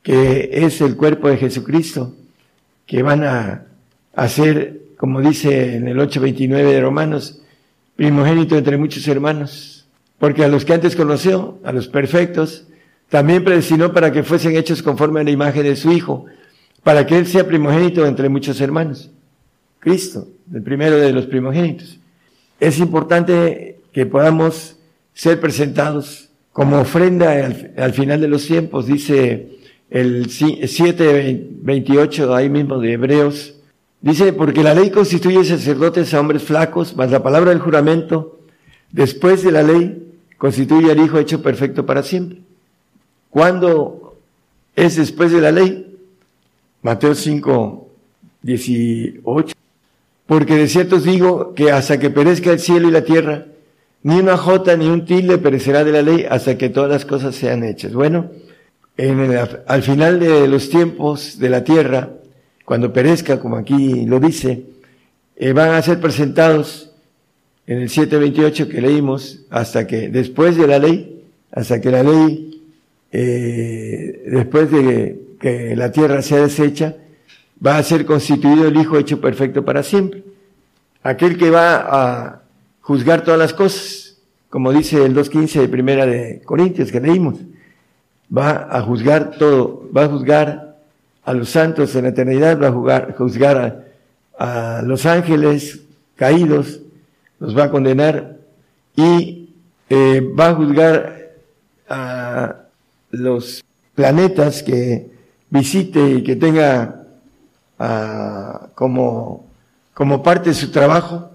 que 0.03 0.49
es 0.51 0.82
el 0.82 0.97
cuerpo 0.97 1.30
de 1.30 1.38
Jesucristo, 1.38 2.13
que 2.86 3.01
van 3.01 3.23
a 3.23 3.65
hacer, 4.13 4.82
como 4.97 5.21
dice 5.21 5.77
en 5.77 5.88
el 5.88 5.97
8.29 5.97 6.49
de 6.49 6.82
Romanos, 6.82 7.41
primogénito 7.95 8.58
entre 8.58 8.77
muchos 8.77 9.08
hermanos, 9.08 9.88
porque 10.19 10.43
a 10.43 10.49
los 10.49 10.65
que 10.65 10.73
antes 10.73 10.97
conoció, 10.97 11.60
a 11.63 11.71
los 11.71 11.88
perfectos, 11.88 12.67
también 13.08 13.45
predestinó 13.45 13.93
para 13.93 14.12
que 14.12 14.23
fuesen 14.23 14.58
hechos 14.58 14.84
conforme 14.84 15.21
a 15.21 15.23
la 15.23 15.32
imagen 15.32 15.63
de 15.63 15.77
su 15.77 15.93
Hijo, 15.93 16.25
para 16.84 17.06
que 17.06 17.17
Él 17.17 17.25
sea 17.25 17.47
primogénito 17.47 18.06
entre 18.06 18.27
muchos 18.27 18.60
hermanos. 18.60 19.12
Cristo, 19.80 20.27
el 20.53 20.62
primero 20.62 20.97
de 20.97 21.13
los 21.13 21.25
primogénitos. 21.25 21.99
Es 22.60 22.80
importante 22.80 23.76
que 23.97 24.05
podamos 24.05 24.77
ser 25.15 25.39
presentados 25.39 26.29
como 26.51 26.79
ofrenda 26.79 27.51
al, 27.77 27.93
final 27.93 28.21
de 28.21 28.27
los 28.27 28.45
tiempos, 28.45 28.86
dice 28.86 29.57
el 29.89 30.27
7.28 30.27 32.36
ahí 32.36 32.47
mismo 32.47 32.77
de 32.77 32.93
Hebreos, 32.93 33.55
dice, 33.99 34.33
porque 34.33 34.62
la 34.62 34.75
ley 34.75 34.91
constituye 34.91 35.43
sacerdotes 35.43 36.13
a 36.13 36.19
hombres 36.19 36.43
flacos, 36.43 36.95
mas 36.95 37.10
la 37.10 37.23
palabra 37.23 37.49
del 37.49 37.60
juramento, 37.60 38.38
después 38.91 39.41
de 39.41 39.51
la 39.51 39.63
ley, 39.63 40.13
constituye 40.38 40.91
al 40.91 40.99
Hijo 40.99 41.17
hecho 41.17 41.41
perfecto 41.41 41.88
para 41.88 42.03
siempre. 42.03 42.41
¿Cuándo 43.31 44.15
es 44.75 44.97
después 44.97 45.31
de 45.31 45.41
la 45.41 45.51
ley? 45.51 45.97
Mateo 46.83 47.15
5, 47.15 47.89
18. 48.43 49.55
Porque 50.27 50.55
de 50.55 50.67
cierto 50.67 50.97
os 50.97 51.03
digo 51.03 51.55
que 51.55 51.71
hasta 51.71 51.97
que 51.97 52.12
perezca 52.12 52.51
el 52.51 52.60
cielo 52.60 52.89
y 52.89 52.91
la 52.91 53.03
tierra, 53.03 53.47
ni 54.03 54.19
una 54.19 54.38
jota 54.38 54.75
ni 54.77 54.88
un 54.88 55.05
tilde 55.05 55.38
perecerá 55.38 55.83
de 55.83 55.91
la 55.91 56.01
ley 56.01 56.25
hasta 56.29 56.57
que 56.57 56.69
todas 56.69 56.89
las 56.89 57.05
cosas 57.05 57.36
sean 57.36 57.63
hechas. 57.63 57.93
Bueno, 57.93 58.31
en 58.97 59.38
al 59.67 59.83
final 59.83 60.19
de 60.19 60.47
los 60.47 60.69
tiempos 60.69 61.39
de 61.39 61.49
la 61.49 61.63
tierra, 61.63 62.10
cuando 62.65 62.91
perezca, 62.91 63.39
como 63.39 63.57
aquí 63.57 64.05
lo 64.05 64.19
dice, 64.19 64.65
eh, 65.36 65.53
van 65.53 65.71
a 65.71 65.81
ser 65.81 65.99
presentados 65.99 66.91
en 67.65 67.79
el 67.79 67.89
7.28 67.89 68.67
que 68.67 68.81
leímos, 68.81 69.41
hasta 69.49 69.86
que 69.86 70.10
después 70.10 70.57
de 70.57 70.67
la 70.67 70.79
ley, 70.79 71.23
hasta 71.51 71.81
que 71.81 71.91
la 71.91 72.03
ley 72.03 72.47
eh, 73.12 74.23
después 74.27 74.69
de 74.71 75.19
que 75.39 75.75
la 75.75 75.91
tierra 75.91 76.21
sea 76.21 76.41
deshecha, 76.41 76.95
va 77.65 77.77
a 77.77 77.83
ser 77.83 78.05
constituido 78.05 78.67
el 78.67 78.77
Hijo 78.77 78.97
hecho 78.97 79.21
perfecto 79.21 79.63
para 79.63 79.83
siempre. 79.83 80.23
Aquel 81.03 81.38
que 81.38 81.49
va 81.49 81.77
a 81.77 82.41
juzgar 82.88 83.26
todas 83.26 83.38
las 83.38 83.54
cosas, 83.54 84.15
como 84.50 84.71
dice 84.71 85.04
el 85.04 85.13
2.15 85.13 85.60
de 85.60 85.67
Primera 85.67 86.06
de 86.06 86.41
Corintios 86.45 86.89
que 86.89 87.02
leímos, 87.02 87.36
va 88.36 88.69
a 88.71 88.82
juzgar 88.82 89.32
todo, 89.32 89.89
va 89.95 90.06
a 90.06 90.08
juzgar 90.08 90.78
a 91.26 91.34
los 91.34 91.50
santos 91.50 91.93
en 91.97 92.04
la 92.04 92.12
eternidad, 92.12 92.58
va 92.58 92.95
a 92.95 93.12
juzgar 93.12 93.88
a, 94.39 94.82
los 94.86 95.06
ángeles 95.06 95.82
caídos, 96.15 96.80
los 97.41 97.58
va 97.58 97.65
a 97.65 97.71
condenar 97.71 98.38
y 98.95 99.50
eh, 99.89 100.21
va 100.21 100.52
a 100.52 100.56
juzgar 100.56 101.32
a 101.89 102.56
los 103.12 103.65
planetas 103.95 104.63
que 104.63 105.12
visite 105.50 106.10
y 106.12 106.23
que 106.23 106.38
tenga 106.38 107.04
ah, 107.80 108.69
como, 108.76 109.45
como 109.93 110.23
parte 110.23 110.52
de 110.52 110.56
su 110.56 110.71
trabajo 110.71 111.32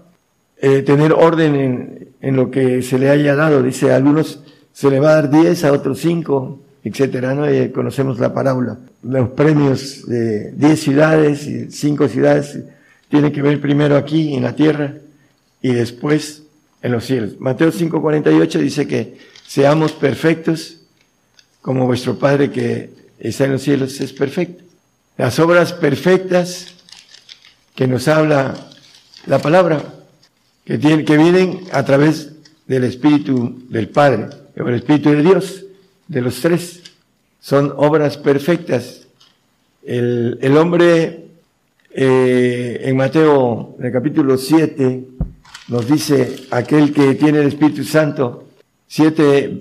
eh, 0.65 0.81
tener 0.81 1.11
orden 1.11 1.55
en, 1.55 2.07
en, 2.21 2.35
lo 2.37 2.49
que 2.49 2.81
se 2.81 2.97
le 2.97 3.09
haya 3.09 3.35
dado. 3.35 3.61
Dice, 3.61 3.91
a 3.91 3.97
algunos 3.97 4.39
se 4.71 4.89
le 4.89 5.01
va 5.01 5.11
a 5.11 5.15
dar 5.15 5.29
10, 5.29 5.65
a 5.65 5.73
otros 5.73 5.99
5, 5.99 6.61
etcétera, 6.85 7.35
¿no? 7.35 7.53
Y 7.53 7.69
conocemos 7.71 8.17
la 8.17 8.33
parábola. 8.33 8.77
Los 9.03 9.31
premios 9.31 10.07
de 10.07 10.53
10 10.53 10.79
ciudades 10.79 11.45
y 11.47 11.69
5 11.69 12.07
ciudades 12.07 12.59
tienen 13.09 13.33
que 13.33 13.41
ver 13.41 13.59
primero 13.59 13.97
aquí 13.97 14.35
en 14.35 14.43
la 14.43 14.55
tierra 14.55 14.93
y 15.61 15.73
después 15.73 16.43
en 16.81 16.93
los 16.93 17.03
cielos. 17.03 17.39
Mateo 17.39 17.69
5:48 17.69 18.59
dice 18.59 18.87
que 18.87 19.17
seamos 19.45 19.91
perfectos 19.91 20.77
como 21.61 21.87
vuestro 21.87 22.17
Padre 22.17 22.51
que 22.51 22.89
está 23.19 23.43
en 23.43 23.51
los 23.51 23.63
cielos 23.63 23.99
es 23.99 24.13
perfecto. 24.13 24.63
Las 25.17 25.39
obras 25.39 25.73
perfectas 25.73 26.73
que 27.75 27.85
nos 27.85 28.07
habla 28.07 28.55
la 29.25 29.39
palabra, 29.39 29.92
que, 30.65 30.77
tiene, 30.77 31.03
que 31.03 31.17
vienen 31.17 31.61
a 31.71 31.83
través 31.83 32.31
del 32.67 32.83
Espíritu 32.85 33.63
del 33.69 33.89
Padre, 33.89 34.27
o 34.57 34.67
el 34.67 34.75
Espíritu 34.75 35.09
de 35.11 35.21
Dios, 35.21 35.65
de 36.07 36.21
los 36.21 36.39
tres, 36.41 36.81
son 37.39 37.73
obras 37.75 38.17
perfectas. 38.17 39.07
El, 39.83 40.37
el 40.41 40.57
hombre 40.57 41.25
eh, 41.91 42.81
en 42.83 42.95
Mateo, 42.95 43.75
en 43.79 43.85
el 43.85 43.91
capítulo 43.91 44.37
7, 44.37 45.05
nos 45.67 45.87
dice 45.87 46.45
aquel 46.51 46.93
que 46.93 47.15
tiene 47.15 47.39
el 47.39 47.47
Espíritu 47.47 47.83
Santo, 47.83 48.45
7, 48.87 49.59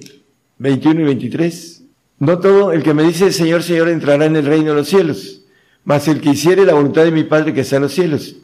21 0.58 1.00
y 1.00 1.04
23, 1.04 1.82
no 2.20 2.38
todo 2.38 2.72
el 2.72 2.82
que 2.82 2.94
me 2.94 3.02
dice 3.02 3.32
Señor, 3.32 3.62
Señor 3.62 3.88
entrará 3.88 4.26
en 4.26 4.36
el 4.36 4.46
reino 4.46 4.70
de 4.70 4.76
los 4.76 4.88
cielos, 4.88 5.42
mas 5.84 6.06
el 6.06 6.20
que 6.20 6.30
hiciere 6.30 6.64
la 6.64 6.74
voluntad 6.74 7.04
de 7.04 7.10
mi 7.10 7.24
Padre 7.24 7.52
que 7.52 7.62
está 7.62 7.76
en 7.76 7.82
los 7.82 7.92
cielos. 7.92 8.36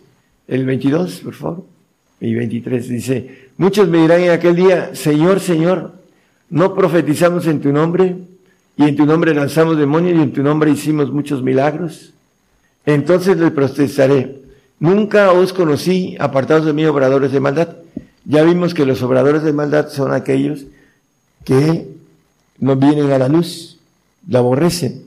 El 0.49 0.67
22, 0.67 1.21
por 1.21 1.35
favor. 1.35 1.78
Y 2.21 2.35
23 2.35 2.89
dice, 2.89 3.49
muchos 3.57 3.89
me 3.89 3.99
dirán 3.99 4.23
en 4.23 4.31
aquel 4.31 4.57
día, 4.57 4.95
Señor, 4.95 5.41
Señor, 5.41 5.93
no 6.51 6.75
profetizamos 6.75 7.47
en 7.47 7.61
tu 7.61 7.73
nombre, 7.73 8.17
y 8.77 8.85
en 8.85 8.97
tu 8.97 9.07
nombre 9.07 9.35
lanzamos 9.35 9.77
demonios, 9.77 10.19
y 10.19 10.23
en 10.23 10.33
tu 10.33 10.43
nombre 10.43 10.71
hicimos 10.71 11.13
muchos 11.13 11.43
milagros. 11.43 12.13
Entonces 12.87 13.37
les 13.37 13.53
protestaré, 13.53 14.41
nunca 14.81 15.33
os 15.33 15.53
conocí 15.53 16.17
apartados 16.19 16.67
de 16.67 16.73
mí, 16.73 16.85
obradores 16.87 17.33
de 17.33 17.41
maldad. 17.41 17.69
Ya 18.25 18.43
vimos 18.43 18.75
que 18.75 18.87
los 18.87 19.03
obradores 19.03 19.43
de 19.43 19.53
maldad 19.53 19.89
son 19.89 20.13
aquellos 20.13 20.65
que 21.45 21.89
no 22.59 22.77
vienen 22.77 23.13
a 23.13 23.19
la 23.19 23.29
luz, 23.29 23.79
la 24.29 24.41
aborrecen. 24.41 25.05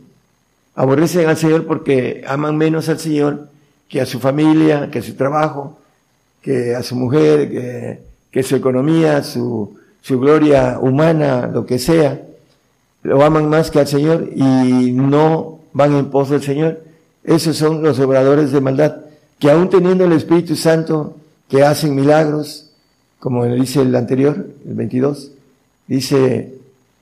Aborrecen 0.75 1.27
al 1.27 1.37
Señor 1.37 1.65
porque 1.65 2.23
aman 2.25 2.57
menos 2.57 2.87
al 2.87 2.99
Señor 2.99 3.49
que 3.89 3.99
a 3.99 4.05
su 4.05 4.19
familia, 4.19 4.89
que 4.89 4.99
a 4.99 5.03
su 5.03 5.15
trabajo, 5.15 5.77
que 6.41 6.75
a 6.75 6.83
su 6.83 6.95
mujer, 6.95 7.49
que, 7.49 7.99
que 8.31 8.43
su 8.43 8.55
economía, 8.55 9.23
su, 9.23 9.77
su 10.01 10.19
gloria 10.19 10.79
humana, 10.79 11.47
lo 11.47 11.65
que 11.65 11.79
sea. 11.79 12.21
Lo 13.03 13.23
aman 13.23 13.49
más 13.49 13.71
que 13.71 13.79
al 13.79 13.87
Señor 13.87 14.29
y 14.35 14.91
no 14.91 15.59
van 15.73 15.95
en 15.95 16.09
pos 16.09 16.29
del 16.29 16.41
Señor. 16.41 16.81
Esos 17.23 17.57
son 17.57 17.83
los 17.83 17.99
obradores 17.99 18.51
de 18.51 18.61
maldad, 18.61 18.97
que 19.39 19.49
aún 19.49 19.69
teniendo 19.69 20.05
el 20.05 20.13
Espíritu 20.13 20.55
Santo, 20.55 21.15
que 21.47 21.63
hacen 21.63 21.95
milagros, 21.95 22.71
como 23.19 23.45
dice 23.45 23.81
el 23.81 23.95
anterior, 23.95 24.47
el 24.67 24.73
22, 24.73 25.31
dice, 25.87 26.53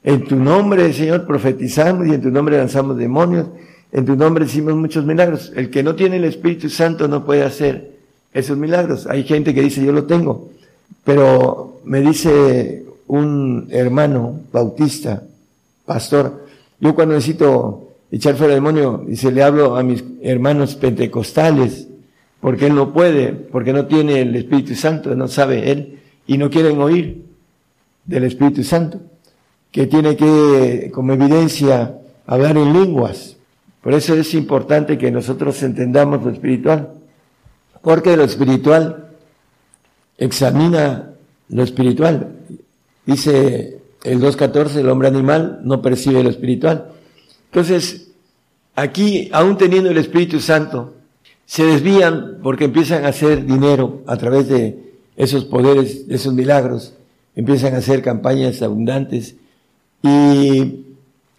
en 0.04 0.26
tu 0.26 0.36
nombre, 0.36 0.92
Señor, 0.94 1.26
profetizamos 1.26 2.08
y 2.08 2.14
en 2.14 2.22
tu 2.22 2.32
nombre 2.32 2.58
lanzamos 2.58 2.98
demonios. 2.98 3.48
En 3.92 4.06
tu 4.06 4.16
nombre 4.16 4.46
hicimos 4.46 4.76
muchos 4.76 5.06
milagros. 5.06 5.52
El 5.56 5.70
que 5.70 5.84
no 5.84 5.96
tiene 5.96 6.18
el 6.18 6.26
Espíritu 6.26 6.70
Santo 6.70 7.08
no 7.08 7.26
puede 7.26 7.44
hacer 7.44 7.99
esos 8.34 8.58
milagros. 8.58 9.08
Hay 9.08 9.24
gente 9.24 9.54
que 9.54 9.62
dice, 9.62 9.84
yo 9.84 9.92
lo 9.92 10.06
tengo. 10.06 10.50
Pero 11.04 11.82
me 11.86 12.02
dice 12.02 12.86
un 13.08 13.68
hermano 13.72 14.42
bautista, 14.52 15.24
pastor, 15.86 16.46
yo 16.80 16.94
cuando 16.94 17.16
necesito 17.16 17.90
echar 18.12 18.36
fuera 18.36 18.54
demonio, 18.54 19.04
dice, 19.06 19.32
le 19.32 19.44
hablo 19.44 19.76
a 19.76 19.84
mis 19.84 20.04
hermanos 20.22 20.76
pentecostales, 20.76 21.88
porque 22.42 22.68
él 22.68 22.76
no 22.76 22.94
puede, 22.94 23.32
porque 23.32 23.74
no 23.74 23.88
tiene 23.88 24.22
el 24.22 24.36
Espíritu 24.36 24.76
Santo, 24.76 25.16
no 25.16 25.28
sabe 25.28 25.72
él, 25.72 26.00
y 26.28 26.38
no 26.38 26.50
quieren 26.50 26.80
oír 26.80 27.24
del 28.06 28.24
Espíritu 28.24 28.64
Santo 28.64 29.00
que 29.72 29.88
tiene 29.88 30.16
que, 30.16 30.92
como 30.94 31.14
evidencia, 31.14 31.96
hablar 32.26 32.58
en 32.58 32.74
lenguas. 32.74 33.38
Por 33.82 33.94
eso 33.94 34.14
es 34.16 34.34
importante 34.34 34.98
que 34.98 35.12
nosotros 35.12 35.62
entendamos 35.64 36.24
lo 36.24 36.32
espiritual, 36.32 36.94
porque 37.82 38.18
lo 38.18 38.24
espiritual 38.24 39.10
examina 40.18 41.12
lo 41.50 41.64
espiritual. 41.64 42.36
Dice 43.06 43.80
el 44.04 44.22
2.14, 44.22 44.78
el 44.78 44.90
hombre 44.90 45.08
animal 45.08 45.62
no 45.64 45.82
percibe 45.82 46.24
lo 46.24 46.30
espiritual. 46.30 46.92
Entonces, 47.46 48.12
aquí, 48.76 49.30
aún 49.34 49.58
teniendo 49.58 49.90
el 49.90 49.98
Espíritu 49.98 50.40
Santo, 50.40 50.94
se 51.46 51.66
desvían 51.66 52.38
porque 52.44 52.66
empiezan 52.66 53.06
a 53.06 53.10
hacer 53.10 53.46
dinero 53.46 54.04
a 54.06 54.18
través 54.18 54.48
de 54.48 54.94
esos 55.18 55.46
poderes, 55.46 56.06
esos 56.08 56.34
milagros, 56.34 56.94
empiezan 57.36 57.74
a 57.74 57.78
hacer 57.78 58.02
campañas 58.02 58.62
abundantes 58.62 59.36
y 60.02 60.86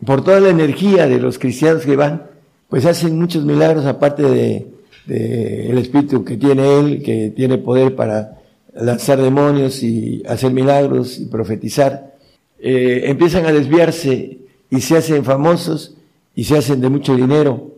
por 0.05 0.24
toda 0.24 0.40
la 0.40 0.48
energía 0.48 1.07
de 1.07 1.18
los 1.18 1.38
cristianos 1.38 1.85
que 1.85 1.96
van, 1.96 2.26
pues 2.68 2.87
hacen 2.87 3.18
muchos 3.18 3.44
milagros 3.44 3.87
aparte 3.87 4.22
de, 4.22 4.66
el 5.07 5.79
espíritu 5.79 6.25
que 6.25 6.37
tiene 6.37 6.79
él, 6.79 7.03
que 7.03 7.33
tiene 7.35 7.59
poder 7.59 7.97
para 7.97 8.39
lanzar 8.75 9.21
demonios 9.21 9.83
y 9.83 10.23
hacer 10.27 10.53
milagros 10.53 11.19
y 11.19 11.27
profetizar. 11.27 12.15
Eh, 12.59 13.03
empiezan 13.07 13.47
a 13.47 13.53
desviarse 13.53 14.39
y 14.71 14.81
se 14.81 14.97
hacen 14.97 15.25
famosos 15.25 15.95
y 16.35 16.45
se 16.45 16.59
hacen 16.59 16.81
de 16.81 16.89
mucho 16.89 17.17
dinero 17.17 17.73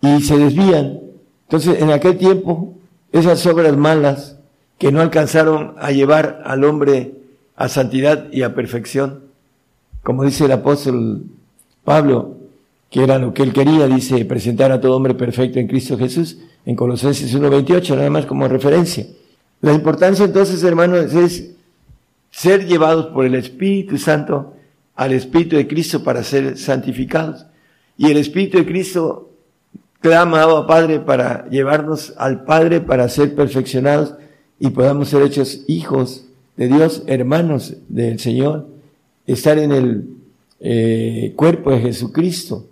y 0.00 0.22
se 0.22 0.38
desvían. 0.38 1.00
Entonces, 1.46 1.80
en 1.80 1.90
aquel 1.90 2.18
tiempo, 2.18 2.74
esas 3.12 3.44
obras 3.46 3.76
malas 3.76 4.36
que 4.78 4.92
no 4.92 5.00
alcanzaron 5.00 5.74
a 5.78 5.90
llevar 5.90 6.42
al 6.44 6.64
hombre 6.64 7.14
a 7.56 7.68
santidad 7.68 8.30
y 8.32 8.42
a 8.42 8.54
perfección, 8.54 9.24
como 10.02 10.24
dice 10.24 10.44
el 10.44 10.52
apóstol 10.52 11.24
Pablo, 11.84 12.37
que 12.90 13.02
era 13.02 13.18
lo 13.18 13.34
que 13.34 13.42
él 13.42 13.52
quería, 13.52 13.86
dice, 13.86 14.24
presentar 14.24 14.72
a 14.72 14.80
todo 14.80 14.96
hombre 14.96 15.14
perfecto 15.14 15.58
en 15.58 15.68
Cristo 15.68 15.98
Jesús, 15.98 16.38
en 16.64 16.74
Colosenses 16.74 17.34
1.28, 17.34 17.96
nada 17.96 18.10
más 18.10 18.26
como 18.26 18.48
referencia. 18.48 19.06
La 19.60 19.72
importancia 19.72 20.24
entonces, 20.24 20.62
hermanos, 20.62 21.12
es 21.14 21.50
ser 22.30 22.66
llevados 22.66 23.06
por 23.06 23.24
el 23.24 23.34
Espíritu 23.34 23.98
Santo 23.98 24.54
al 24.94 25.12
Espíritu 25.12 25.56
de 25.56 25.68
Cristo 25.68 26.02
para 26.02 26.24
ser 26.24 26.58
santificados. 26.58 27.46
Y 27.96 28.10
el 28.10 28.16
Espíritu 28.16 28.58
de 28.58 28.66
Cristo 28.66 29.30
clama 30.00 30.42
a 30.42 30.66
Padre 30.66 31.00
para 31.00 31.48
llevarnos 31.50 32.14
al 32.16 32.44
Padre 32.44 32.80
para 32.80 33.08
ser 33.08 33.34
perfeccionados 33.34 34.14
y 34.58 34.70
podamos 34.70 35.08
ser 35.08 35.22
hechos 35.22 35.64
hijos 35.68 36.24
de 36.56 36.68
Dios, 36.68 37.02
hermanos 37.06 37.76
del 37.88 38.18
Señor, 38.18 38.66
estar 39.26 39.58
en 39.58 39.72
el 39.72 40.08
eh, 40.60 41.32
cuerpo 41.36 41.70
de 41.70 41.80
Jesucristo, 41.80 42.66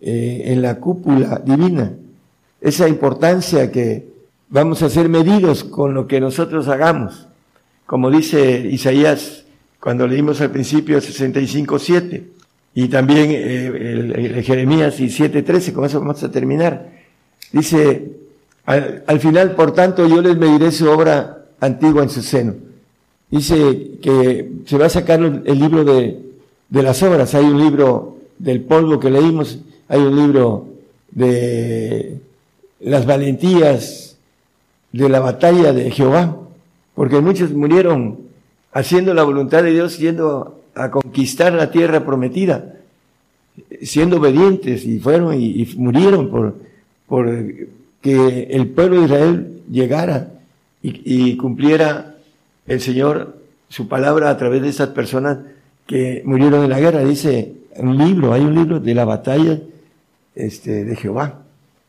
eh, 0.00 0.42
en 0.46 0.62
la 0.62 0.76
cúpula 0.76 1.42
divina. 1.44 1.92
Esa 2.60 2.88
importancia 2.88 3.70
que 3.70 4.06
vamos 4.48 4.82
a 4.82 4.90
ser 4.90 5.08
medidos 5.08 5.64
con 5.64 5.94
lo 5.94 6.06
que 6.06 6.20
nosotros 6.20 6.68
hagamos. 6.68 7.28
Como 7.84 8.10
dice 8.10 8.68
Isaías 8.70 9.44
cuando 9.80 10.06
leímos 10.06 10.40
al 10.40 10.50
principio 10.50 10.98
65.7 10.98 12.24
y 12.74 12.88
también 12.88 13.28
eh, 13.30 14.42
Jeremías 14.44 14.98
y 15.00 15.06
7.13, 15.06 15.72
con 15.72 15.84
eso 15.84 16.00
vamos 16.00 16.22
a 16.22 16.30
terminar. 16.30 16.90
Dice, 17.52 18.10
al, 18.64 19.04
al, 19.06 19.20
final, 19.20 19.54
por 19.54 19.72
tanto, 19.72 20.06
yo 20.06 20.20
les 20.20 20.36
mediré 20.36 20.72
su 20.72 20.90
obra 20.90 21.44
antigua 21.60 22.02
en 22.02 22.10
su 22.10 22.22
seno. 22.22 22.54
Dice 23.30 23.98
que 24.02 24.50
se 24.66 24.78
va 24.78 24.86
a 24.86 24.90
sacar 24.90 25.20
el 25.20 25.58
libro 25.58 25.84
de, 25.84 26.20
de 26.68 26.82
las 26.82 27.02
obras. 27.02 27.34
Hay 27.34 27.44
un 27.44 27.58
libro 27.58 28.18
del 28.38 28.62
polvo 28.62 29.00
que 29.00 29.10
leímos, 29.10 29.60
hay 29.88 30.00
un 30.00 30.16
libro 30.16 30.66
de 31.10 32.20
las 32.80 33.06
valentías 33.06 34.16
de 34.92 35.08
la 35.08 35.20
batalla 35.20 35.72
de 35.72 35.90
Jehová, 35.90 36.36
porque 36.94 37.20
muchos 37.20 37.52
murieron 37.52 38.18
haciendo 38.72 39.14
la 39.14 39.22
voluntad 39.22 39.62
de 39.62 39.72
Dios, 39.72 39.98
yendo 39.98 40.60
a 40.74 40.90
conquistar 40.90 41.52
la 41.52 41.70
tierra 41.70 42.04
prometida, 42.04 42.76
siendo 43.82 44.18
obedientes 44.18 44.84
y 44.84 44.98
fueron 44.98 45.40
y, 45.40 45.66
murieron 45.76 46.28
por, 46.28 46.54
que 48.00 48.48
el 48.50 48.68
pueblo 48.68 49.00
de 49.00 49.06
Israel 49.06 49.62
llegara 49.70 50.28
y, 50.82 51.30
y 51.30 51.36
cumpliera 51.36 52.16
el 52.66 52.80
Señor 52.80 53.36
su 53.68 53.88
palabra 53.88 54.30
a 54.30 54.36
través 54.36 54.62
de 54.62 54.68
esas 54.68 54.90
personas 54.90 55.38
que 55.86 56.22
murieron 56.24 56.64
en 56.64 56.70
la 56.70 56.80
guerra. 56.80 57.04
Dice 57.04 57.52
un 57.78 57.96
libro, 57.96 58.32
hay 58.32 58.42
un 58.42 58.54
libro 58.54 58.80
de 58.80 58.94
la 58.94 59.04
batalla 59.04 59.58
este, 60.36 60.84
de 60.84 60.94
Jehová. 60.94 61.42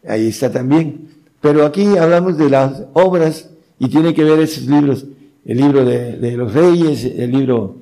Ahí 0.08 0.28
está 0.28 0.52
también. 0.52 1.10
Pero 1.42 1.66
aquí 1.66 1.98
hablamos 1.98 2.38
de 2.38 2.50
las 2.50 2.84
obras 2.94 3.50
y 3.78 3.90
tiene 3.90 4.14
que 4.14 4.24
ver 4.24 4.40
esos 4.40 4.66
libros. 4.66 5.06
El 5.46 5.58
libro 5.58 5.86
de, 5.86 6.36
los 6.36 6.54
reyes, 6.54 7.06
el 7.06 7.32
libro 7.32 7.78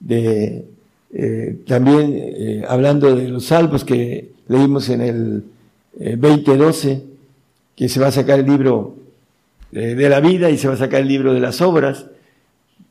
de, 0.00 0.66
eh, 1.12 1.58
también 1.66 2.12
eh, 2.14 2.64
hablando 2.68 3.14
de 3.14 3.28
los 3.28 3.46
salvos 3.46 3.84
que 3.84 4.32
leímos 4.48 4.88
en 4.88 5.00
el 5.00 5.44
2012, 6.18 6.92
eh, 6.92 7.02
que 7.76 7.88
se 7.88 8.00
va 8.00 8.08
a 8.08 8.12
sacar 8.12 8.40
el 8.40 8.46
libro 8.46 8.96
de 9.70 10.08
la 10.08 10.20
vida 10.20 10.50
y 10.50 10.56
se 10.56 10.66
va 10.66 10.74
a 10.74 10.78
sacar 10.78 11.02
el 11.02 11.08
libro 11.08 11.34
de 11.34 11.40
las 11.40 11.60
obras 11.60 12.06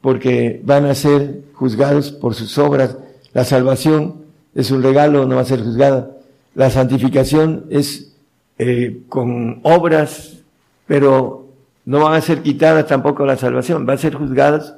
porque 0.01 0.61
van 0.63 0.85
a 0.85 0.95
ser 0.95 1.41
juzgados 1.53 2.11
por 2.11 2.35
sus 2.35 2.57
obras. 2.57 2.97
La 3.33 3.43
salvación 3.43 4.15
es 4.55 4.71
un 4.71 4.83
regalo, 4.83 5.25
no 5.25 5.35
va 5.35 5.41
a 5.41 5.45
ser 5.45 5.61
juzgada. 5.61 6.16
La 6.57 6.71
santificación 6.71 7.65
es 7.69 8.15
eh, 8.57 9.01
con 9.09 9.59
obras, 9.61 10.39
pero 10.87 11.49
no 11.85 11.99
van 11.99 12.15
a 12.15 12.21
ser 12.21 12.41
quitadas 12.41 12.87
tampoco 12.87 13.27
la 13.27 13.37
salvación. 13.37 13.85
Va 13.87 13.93
a 13.93 13.97
ser 13.99 14.15
juzgadas 14.15 14.73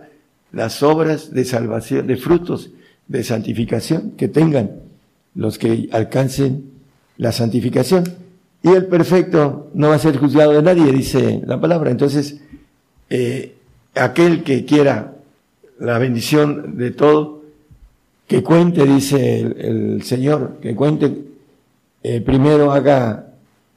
las 0.51 0.83
obras 0.83 1.33
de 1.33 1.45
salvación, 1.45 2.05
de 2.05 2.17
frutos 2.17 2.71
de 3.07 3.23
santificación 3.23 4.11
que 4.17 4.27
tengan 4.27 4.71
los 5.35 5.57
que 5.57 5.87
alcancen 5.93 6.65
la 7.15 7.31
santificación. 7.31 8.03
Y 8.61 8.73
el 8.73 8.87
perfecto 8.87 9.71
no 9.73 9.87
va 9.87 9.95
a 9.95 9.99
ser 9.99 10.17
juzgado 10.17 10.51
de 10.51 10.61
nadie, 10.61 10.91
dice 10.91 11.41
la 11.45 11.61
palabra. 11.61 11.91
Entonces, 11.91 12.41
eh, 13.09 13.55
aquel 13.95 14.43
que 14.43 14.65
quiera 14.65 15.13
la 15.79 15.97
bendición 15.97 16.75
de 16.75 16.91
todo, 16.91 17.41
que 18.27 18.43
cuente, 18.43 18.85
dice 18.85 19.39
el, 19.39 20.03
Señor, 20.03 20.57
que 20.61 20.75
cuente, 20.75 21.28
eh, 22.01 22.21
primero 22.21 22.71
haga 22.71 23.33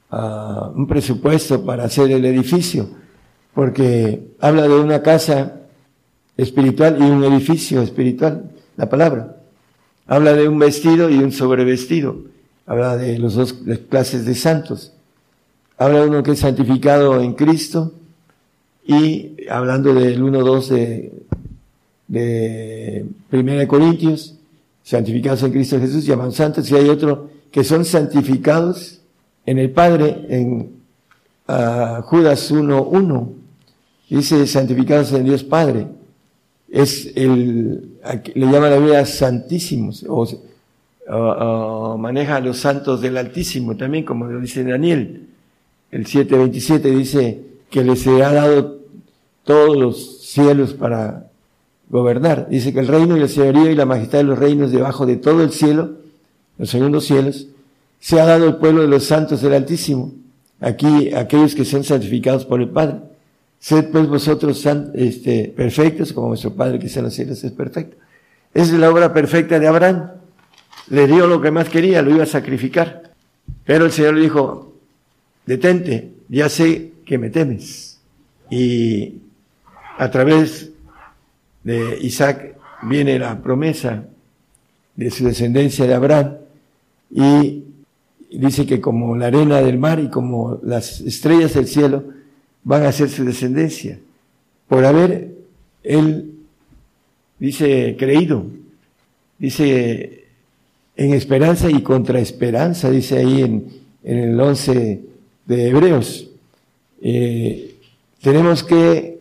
ah, 0.09 0.71
un 0.75 0.87
presupuesto 0.87 1.65
para 1.65 1.85
hacer 1.85 2.11
el 2.11 2.25
edificio, 2.25 2.89
porque 3.53 4.35
habla 4.39 4.67
de 4.67 4.75
una 4.75 5.01
casa 5.01 5.61
espiritual 6.37 6.97
y 6.99 7.03
un 7.03 7.23
edificio 7.23 7.81
espiritual, 7.81 8.51
la 8.77 8.89
palabra. 8.89 9.37
Habla 10.07 10.33
de 10.33 10.47
un 10.47 10.59
vestido 10.59 11.09
y 11.09 11.17
un 11.17 11.31
sobrevestido. 11.31 12.17
Habla 12.65 12.97
de 12.97 13.19
los 13.19 13.35
dos 13.35 13.55
clases 13.89 14.25
de 14.25 14.35
santos. 14.35 14.93
Habla 15.77 16.01
de 16.01 16.07
uno 16.07 16.23
que 16.23 16.31
es 16.31 16.39
santificado 16.39 17.21
en 17.21 17.33
Cristo 17.33 17.93
y 18.85 19.47
hablando 19.49 19.93
del 19.93 20.21
1-2 20.21 20.67
de, 20.67 21.13
de 22.07 23.05
Primera 23.29 23.59
de 23.59 23.67
Corintios, 23.67 24.35
santificados 24.83 25.43
en 25.43 25.51
Cristo 25.51 25.79
Jesús, 25.79 26.05
llaman 26.05 26.31
santos, 26.31 26.69
y 26.69 26.75
hay 26.75 26.89
otro 26.89 27.29
que 27.53 27.63
son 27.63 27.85
santificados 27.85 28.99
en 29.45 29.59
el 29.59 29.69
Padre, 29.69 30.25
en 30.27 30.71
uh, 31.47 32.01
Judas 32.01 32.51
1.1, 32.51 33.29
dice 34.09 34.47
santificados 34.47 35.13
en 35.13 35.23
Dios 35.23 35.43
Padre. 35.43 35.85
Es 36.67 37.11
el, 37.15 37.99
le 38.33 38.45
llama 38.47 38.71
la 38.71 38.79
vida 38.79 39.05
santísimos, 39.05 40.03
o 40.09 41.95
maneja 41.99 42.37
a 42.37 42.39
los 42.39 42.57
santos 42.57 43.01
del 43.01 43.17
Altísimo 43.17 43.77
también, 43.77 44.03
como 44.03 44.25
lo 44.25 44.41
dice 44.41 44.63
Daniel. 44.63 45.27
El 45.91 46.07
7.27 46.07 46.81
dice 46.97 47.45
que 47.69 47.83
les 47.83 48.07
ha 48.07 48.33
dado 48.33 48.79
todos 49.43 49.77
los 49.77 50.23
cielos 50.23 50.73
para 50.73 51.27
gobernar. 51.87 52.47
Dice 52.49 52.73
que 52.73 52.79
el 52.79 52.87
reino 52.87 53.15
y 53.15 53.21
el 53.21 53.29
señorío 53.29 53.69
y 53.69 53.75
la 53.75 53.85
majestad 53.85 54.17
de 54.17 54.23
los 54.23 54.39
reinos 54.39 54.71
debajo 54.71 55.05
de 55.05 55.17
todo 55.17 55.43
el 55.43 55.51
cielo, 55.51 56.01
los 56.57 56.69
segundos 56.69 57.05
cielos, 57.05 57.47
se 57.99 58.19
ha 58.19 58.25
dado 58.25 58.47
el 58.47 58.55
pueblo 58.57 58.81
de 58.81 58.87
los 58.87 59.05
santos 59.05 59.41
del 59.41 59.53
Altísimo, 59.53 60.13
aquí 60.59 61.13
aquellos 61.13 61.55
que 61.55 61.65
son 61.65 61.83
santificados 61.83 62.45
por 62.45 62.61
el 62.61 62.69
Padre. 62.69 62.97
Sed 63.59 63.91
pues 63.91 64.07
vosotros 64.07 64.61
este, 64.93 65.53
perfectos, 65.55 66.11
como 66.11 66.27
vuestro 66.27 66.53
Padre 66.53 66.79
que 66.79 66.87
está 66.87 66.99
en 66.99 67.05
los 67.05 67.13
cielos 67.13 67.41
es 67.43 67.51
perfecto. 67.53 67.95
Esa 68.53 68.73
es 68.73 68.79
la 68.79 68.91
obra 68.91 69.13
perfecta 69.13 69.57
de 69.57 69.67
Abraham. 69.67 70.11
Le 70.89 71.07
dio 71.07 71.27
lo 71.27 71.41
que 71.41 71.49
más 71.49 71.69
quería, 71.69 72.01
lo 72.01 72.11
iba 72.11 72.23
a 72.23 72.27
sacrificar. 72.27 73.13
Pero 73.63 73.85
el 73.85 73.91
Señor 73.93 74.15
le 74.15 74.21
dijo, 74.21 74.73
detente, 75.45 76.11
ya 76.27 76.49
sé 76.49 76.91
que 77.05 77.17
me 77.17 77.29
temes. 77.29 78.01
Y 78.49 79.21
a 79.97 80.11
través 80.11 80.71
de 81.63 81.97
Isaac 82.01 82.57
viene 82.81 83.17
la 83.17 83.41
promesa 83.41 84.03
de 84.95 85.09
su 85.09 85.25
descendencia 85.25 85.87
de 85.87 85.93
Abraham 85.93 86.42
y 87.13 87.63
dice 88.31 88.65
que 88.65 88.81
como 88.81 89.15
la 89.15 89.27
arena 89.27 89.61
del 89.61 89.77
mar 89.77 89.99
y 89.99 90.09
como 90.09 90.59
las 90.63 91.01
estrellas 91.01 91.53
del 91.53 91.67
cielo 91.67 92.03
van 92.63 92.83
a 92.83 92.91
ser 92.91 93.09
su 93.09 93.23
descendencia. 93.23 93.99
Por 94.67 94.83
haber 94.85 95.31
él 95.83 96.31
dice 97.37 97.95
creído 97.99 98.45
dice 99.37 100.23
en 100.95 101.13
esperanza 101.13 101.69
y 101.69 101.81
contra 101.81 102.19
esperanza 102.19 102.89
dice 102.89 103.17
ahí 103.17 103.41
en, 103.41 103.67
en 104.03 104.17
el 104.17 104.39
11 104.39 105.01
de 105.45 105.67
Hebreos. 105.67 106.29
Eh, 107.01 107.75
tenemos 108.21 108.63
que 108.63 109.19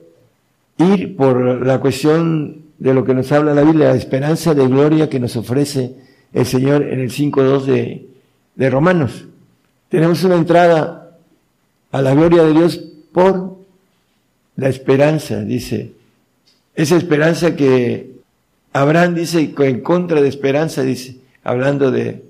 ir 0.79 1.17
por 1.17 1.67
la 1.67 1.81
cuestión 1.81 2.63
de 2.79 2.95
lo 2.95 3.05
que 3.05 3.15
nos 3.15 3.31
habla 3.33 3.55
la 3.55 3.63
Biblia, 3.63 3.89
la 3.89 3.97
esperanza 3.97 4.55
de 4.55 4.67
gloria 4.69 5.09
que 5.09 5.19
nos 5.19 5.37
ofrece 5.37 5.95
el 6.33 6.47
Señor 6.47 6.83
en 6.83 7.01
el 7.01 7.11
5.2 7.11 7.65
de, 7.65 8.07
de 8.55 8.71
Romanos. 8.71 9.27
Tenemos 9.89 10.25
una 10.25 10.37
entrada 10.37 11.17
a 11.91 12.03
la 12.03 12.15
gloria 12.15 12.43
de 12.45 12.53
Dios 12.53 12.83
por 13.13 13.59
la 14.57 14.69
esperanza, 14.69 15.41
dice. 15.43 15.93
Esa 16.75 16.97
esperanza 16.97 17.55
que 17.55 18.13
Abraham 18.73 19.15
dice 19.15 19.53
en 19.59 19.81
contra 19.81 20.23
de 20.23 20.29
esperanza, 20.29 20.83
dice, 20.83 21.19
hablando 21.45 21.91
de, 21.91 22.25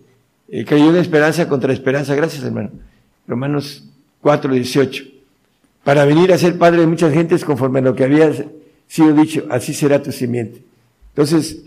eh, 0.49 0.65
creyó 0.65 0.91
en 0.91 0.97
esperanza 0.97 1.49
contra 1.49 1.73
esperanza. 1.73 2.15
Gracias, 2.15 2.43
hermano. 2.43 2.71
Romanos 3.27 3.85
4, 4.21 4.53
18. 4.53 5.05
Para 5.85 6.05
venir 6.05 6.33
a 6.33 6.39
ser 6.39 6.59
padre 6.59 6.81
de 6.81 6.87
muchas 6.87 7.13
gentes 7.13 7.45
conforme 7.45 7.79
a 7.79 7.83
lo 7.83 7.95
que 7.95 8.05
había 8.05 8.33
sido 8.89 9.15
dicho, 9.15 9.47
así 9.51 9.73
será 9.75 10.03
tu 10.03 10.13
simiente. 10.13 10.63
Entonces, 11.11 11.63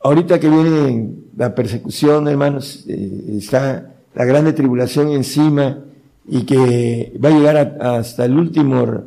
ahorita 0.00 0.38
que 0.38 0.48
viene 0.48 1.14
la 1.36 1.54
persecución, 1.54 2.28
hermanos, 2.28 2.84
eh, 2.88 3.36
está 3.38 3.94
la 4.14 4.24
grande 4.24 4.52
tribulación 4.52 5.10
encima 5.10 5.78
y 6.26 6.44
que 6.44 7.12
va 7.22 7.28
a 7.28 7.32
llegar 7.32 7.78
hasta 7.80 8.24
el 8.24 8.36
último 8.36 9.04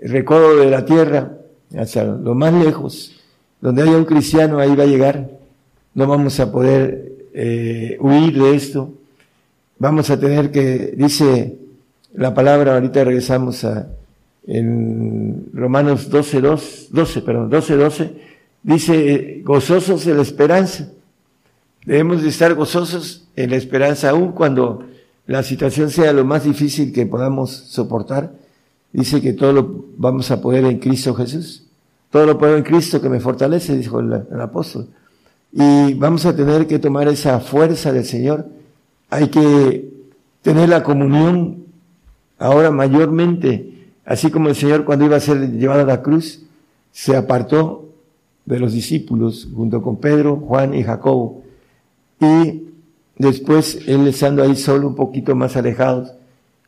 recodo 0.00 0.56
de 0.56 0.70
la 0.70 0.84
tierra, 0.84 1.38
hasta 1.76 2.04
lo 2.04 2.34
más 2.34 2.52
lejos, 2.52 3.20
donde 3.60 3.82
haya 3.82 3.96
un 3.96 4.04
cristiano, 4.04 4.58
ahí 4.58 4.74
va 4.74 4.84
a 4.84 4.86
llegar. 4.86 5.30
No 5.94 6.06
vamos 6.06 6.38
a 6.40 6.50
poder 6.50 7.12
eh, 7.34 7.96
huir 8.00 8.38
de 8.38 8.54
esto. 8.54 8.92
Vamos 9.78 10.10
a 10.10 10.18
tener 10.18 10.50
que, 10.50 10.94
dice 10.96 11.56
la 12.14 12.34
palabra, 12.34 12.74
ahorita 12.74 13.04
regresamos 13.04 13.64
a 13.64 13.88
Romanos 15.52 16.10
12, 16.10 16.40
12, 16.90 17.22
perdón, 17.22 17.48
12, 17.48 17.76
12, 17.76 18.14
dice, 18.62 19.42
gozosos 19.44 20.06
en 20.06 20.16
la 20.16 20.22
esperanza. 20.22 20.88
Debemos 21.84 22.22
de 22.22 22.28
estar 22.28 22.54
gozosos 22.54 23.26
en 23.34 23.50
la 23.50 23.56
esperanza, 23.56 24.10
aun 24.10 24.32
cuando 24.32 24.84
la 25.26 25.42
situación 25.42 25.90
sea 25.90 26.12
lo 26.12 26.24
más 26.24 26.44
difícil 26.44 26.92
que 26.92 27.06
podamos 27.06 27.50
soportar. 27.50 28.32
Dice 28.92 29.20
que 29.20 29.32
todo 29.32 29.52
lo 29.52 29.84
vamos 29.96 30.30
a 30.30 30.40
poder 30.40 30.64
en 30.64 30.78
Cristo 30.78 31.14
Jesús. 31.14 31.64
Todo 32.10 32.26
lo 32.26 32.38
puedo 32.38 32.56
en 32.56 32.62
Cristo 32.62 33.00
que 33.00 33.08
me 33.08 33.20
fortalece, 33.20 33.76
dijo 33.76 34.00
el, 34.00 34.12
el 34.30 34.40
apóstol. 34.40 34.88
Y 35.52 35.94
vamos 35.94 36.26
a 36.26 36.36
tener 36.36 36.66
que 36.66 36.78
tomar 36.78 37.08
esa 37.08 37.40
fuerza 37.40 37.92
del 37.92 38.04
Señor. 38.04 38.46
Hay 39.10 39.28
que 39.28 39.90
tener 40.42 40.68
la 40.68 40.82
comunión 40.82 41.64
ahora 42.38 42.70
mayormente, 42.70 43.88
así 44.04 44.30
como 44.30 44.48
el 44.48 44.56
Señor 44.56 44.84
cuando 44.84 45.04
iba 45.04 45.16
a 45.16 45.20
ser 45.20 45.50
llevado 45.52 45.82
a 45.82 45.86
la 45.86 46.02
cruz, 46.02 46.42
se 46.90 47.16
apartó 47.16 47.81
de 48.44 48.58
los 48.58 48.72
discípulos 48.72 49.48
junto 49.54 49.82
con 49.82 49.96
Pedro, 49.96 50.36
Juan 50.36 50.74
y 50.74 50.82
Jacobo. 50.82 51.42
Y 52.20 52.62
después 53.16 53.80
él 53.86 54.06
estando 54.06 54.42
ahí 54.42 54.56
solo 54.56 54.88
un 54.88 54.94
poquito 54.94 55.34
más 55.34 55.56
alejados, 55.56 56.12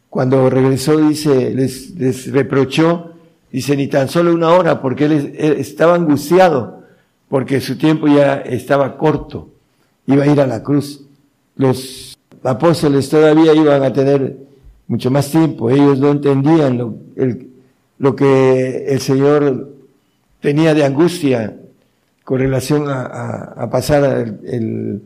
cuando 0.09 0.49
regresó 0.49 0.97
dice, 0.97 1.53
les, 1.55 2.31
reprochó, 2.31 3.11
dice, 3.51 3.77
ni 3.77 3.89
tan 3.89 4.09
solo 4.09 4.33
una 4.33 4.51
hora, 4.51 4.81
porque 4.81 5.07
él, 5.07 5.35
estaba 5.59 5.97
angustiado, 5.97 6.85
porque 7.29 7.61
su 7.61 7.77
tiempo 7.77 8.07
ya 8.07 8.37
estaba 8.37 8.97
corto, 8.97 9.49
iba 10.07 10.23
a 10.23 10.27
ir 10.29 10.41
a 10.41 10.47
la 10.47 10.63
cruz. 10.63 11.05
Los 11.57 12.17
apóstoles 12.45 13.09
todavía 13.09 13.55
iban 13.55 13.83
a 13.83 13.93
tener 13.93 14.37
mucho 14.87 15.11
más 15.11 15.31
tiempo. 15.31 15.71
Ellos 15.71 15.99
no 15.99 16.13
entendían 16.13 16.79
lo, 16.79 16.95
lo 17.99 18.15
que 18.15 18.87
el 18.87 19.01
Señor 19.01 19.73
tenía 20.41 20.75
de 20.75 20.85
angustia 20.85 21.57
con 22.25 22.39
relación 22.41 22.87
a, 22.89 23.69
pasar 23.71 24.35
el, 24.45 25.03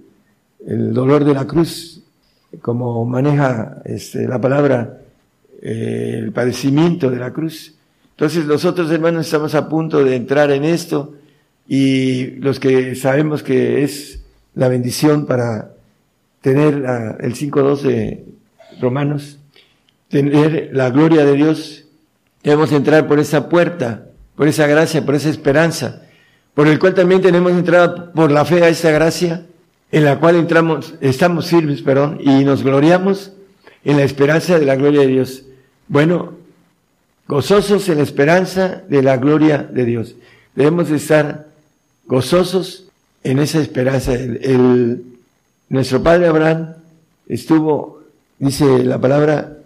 el, 0.67 0.95
dolor 0.95 1.25
de 1.25 1.35
la 1.35 1.47
cruz, 1.47 2.03
como 2.63 3.05
maneja 3.05 3.83
este, 3.85 4.27
la 4.27 4.41
palabra 4.41 5.01
eh, 5.61 6.21
el 6.23 6.33
padecimiento 6.33 7.11
de 7.11 7.19
la 7.19 7.33
cruz. 7.33 7.75
Entonces 8.11 8.47
nosotros 8.47 8.91
hermanos 8.93 9.27
estamos 9.27 9.55
a 9.57 9.69
punto 9.69 10.05
de 10.05 10.15
entrar 10.15 10.53
en 10.53 10.65
esto 10.65 11.15
y 11.67 12.37
los 12.37 12.61
que 12.61 12.95
sabemos 12.95 13.43
que 13.43 13.83
es 13.83 14.21
la 14.55 14.69
bendición 14.69 15.27
para 15.27 15.73
tener 16.41 16.75
el 16.75 17.35
5.2 17.35 17.81
de 17.83 18.25
Romanos, 18.81 19.39
tener 20.09 20.71
la 20.73 20.91
gloria 20.91 21.25
de 21.25 21.35
Dios, 21.35 21.85
debemos 22.45 22.71
entrar 22.71 23.09
por 23.09 23.19
esa 23.19 23.49
puerta, 23.49 24.07
por 24.37 24.47
esa 24.47 24.67
gracia, 24.69 25.05
por 25.05 25.17
esa 25.17 25.29
esperanza, 25.29 26.03
por 26.59 26.67
el 26.67 26.81
cual 26.81 26.93
también 26.93 27.23
tenemos 27.23 27.53
entrada 27.53 28.11
por 28.11 28.33
la 28.33 28.45
fe 28.45 28.65
a 28.65 28.69
esa 28.69 28.91
gracia, 28.91 29.47
en 29.93 30.05
la 30.05 30.19
cual 30.19 30.35
entramos, 30.35 30.95
estamos 31.01 31.47
firmes, 31.47 31.83
perdón, 31.83 32.19
y 32.21 32.43
nos 32.43 32.65
gloriamos 32.65 33.31
en 33.85 33.97
la 33.97 34.03
esperanza 34.03 34.59
de 34.59 34.67
la 34.67 34.75
gloria 34.75 35.03
de 35.03 35.07
Dios. 35.07 35.45
Bueno, 35.87 36.33
gozosos 37.29 37.89
en 37.89 37.99
la 37.99 38.03
esperanza 38.03 38.83
de 38.89 39.05
la 39.05 39.19
gloria 39.19 39.59
de 39.59 39.85
Dios. 39.85 40.17
Debemos 40.57 40.91
estar 40.91 41.47
gozosos 42.07 42.89
en 43.23 43.39
esa 43.39 43.61
esperanza. 43.61 44.15
El, 44.15 45.05
nuestro 45.69 46.03
padre 46.03 46.27
Abraham 46.27 46.75
estuvo, 47.29 48.03
dice 48.41 48.83
la 48.83 49.01
palabra, 49.01 49.59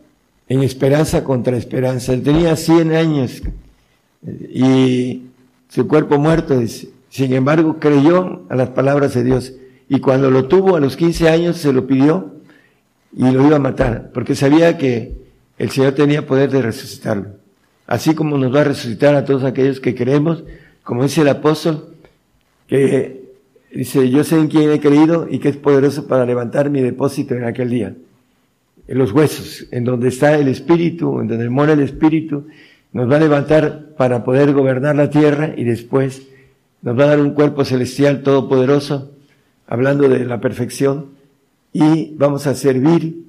en 0.47 0.63
esperanza 0.63 1.25
contra 1.25 1.57
esperanza. 1.57 2.13
Él 2.13 2.23
tenía 2.23 2.55
100 2.55 2.93
años 2.93 3.41
y 4.53 5.23
su 5.73 5.89
cuerpo 5.89 6.19
muerto, 6.19 6.59
dice. 6.59 6.91
Sin 7.09 7.33
embargo, 7.33 7.79
creyó 7.79 8.43
a 8.51 8.57
las 8.57 8.71
palabras 8.71 9.15
de 9.15 9.25
Dios. 9.25 9.55
Y 9.89 10.01
cuando 10.01 10.31
lo 10.31 10.47
tuvo 10.47 10.77
a 10.77 10.81
los 10.81 10.97
15 10.97 11.31
años, 11.31 11.57
se 11.57 11.73
lo 11.73 11.87
pidió 11.87 12.35
y 13.17 13.23
lo 13.31 13.47
iba 13.47 13.57
a 13.57 13.59
matar, 13.59 14.11
porque 14.13 14.35
sabía 14.35 14.77
que 14.77 15.15
el 15.57 15.71
Señor 15.71 15.95
tenía 15.95 16.27
poder 16.27 16.51
de 16.51 16.61
resucitarlo. 16.61 17.29
Así 17.87 18.15
como 18.15 18.37
nos 18.37 18.55
va 18.55 18.61
a 18.61 18.65
resucitar 18.65 19.15
a 19.15 19.25
todos 19.25 19.45
aquellos 19.45 19.81
que 19.81 19.95
creemos, 19.95 20.45
como 20.83 21.05
dice 21.05 21.23
el 21.23 21.29
apóstol, 21.29 21.95
que 22.67 23.23
dice, 23.75 24.11
yo 24.11 24.25
sé 24.25 24.39
en 24.39 24.49
quién 24.49 24.71
he 24.73 24.81
creído 24.81 25.27
y 25.31 25.39
que 25.39 25.49
es 25.49 25.57
poderoso 25.57 26.07
para 26.07 26.27
levantar 26.27 26.69
mi 26.69 26.83
depósito 26.83 27.35
en 27.35 27.45
aquel 27.45 27.71
día 27.71 27.95
en 28.89 28.99
los 28.99 29.13
huesos, 29.13 29.67
en 29.71 29.85
donde 29.85 30.09
está 30.09 30.35
el 30.35 30.49
espíritu, 30.49 31.21
en 31.21 31.29
donde 31.29 31.49
mora 31.49 31.73
el 31.73 31.81
espíritu, 31.81 32.47
nos 32.93 33.11
va 33.11 33.17
a 33.17 33.21
levantar 33.21 33.95
para 33.97 34.25
poder 34.25 34.53
gobernar 34.53 34.97
la 34.97 35.11
tierra 35.11 35.55
y 35.57 35.65
después 35.65 36.23
nos 36.83 36.99
va 36.99 37.05
a 37.05 37.09
dar 37.09 37.21
un 37.21 37.31
cuerpo 37.31 37.65
celestial 37.65 38.23
todopoderoso, 38.23 39.13
hablando 39.67 40.09
de 40.09 40.25
la 40.25 40.41
perfección, 40.41 41.07
y 41.73 42.15
vamos 42.17 42.47
a 42.47 42.55
servir 42.55 43.25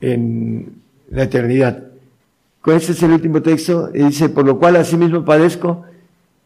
en 0.00 0.72
la 1.10 1.24
eternidad. 1.24 1.84
Este 2.64 2.92
es 2.92 3.02
el 3.02 3.12
último 3.12 3.42
texto, 3.42 3.90
y 3.94 4.02
dice, 4.02 4.28
por 4.28 4.44
lo 4.44 4.58
cual 4.58 4.76
asimismo 4.76 5.24
padezco 5.24 5.84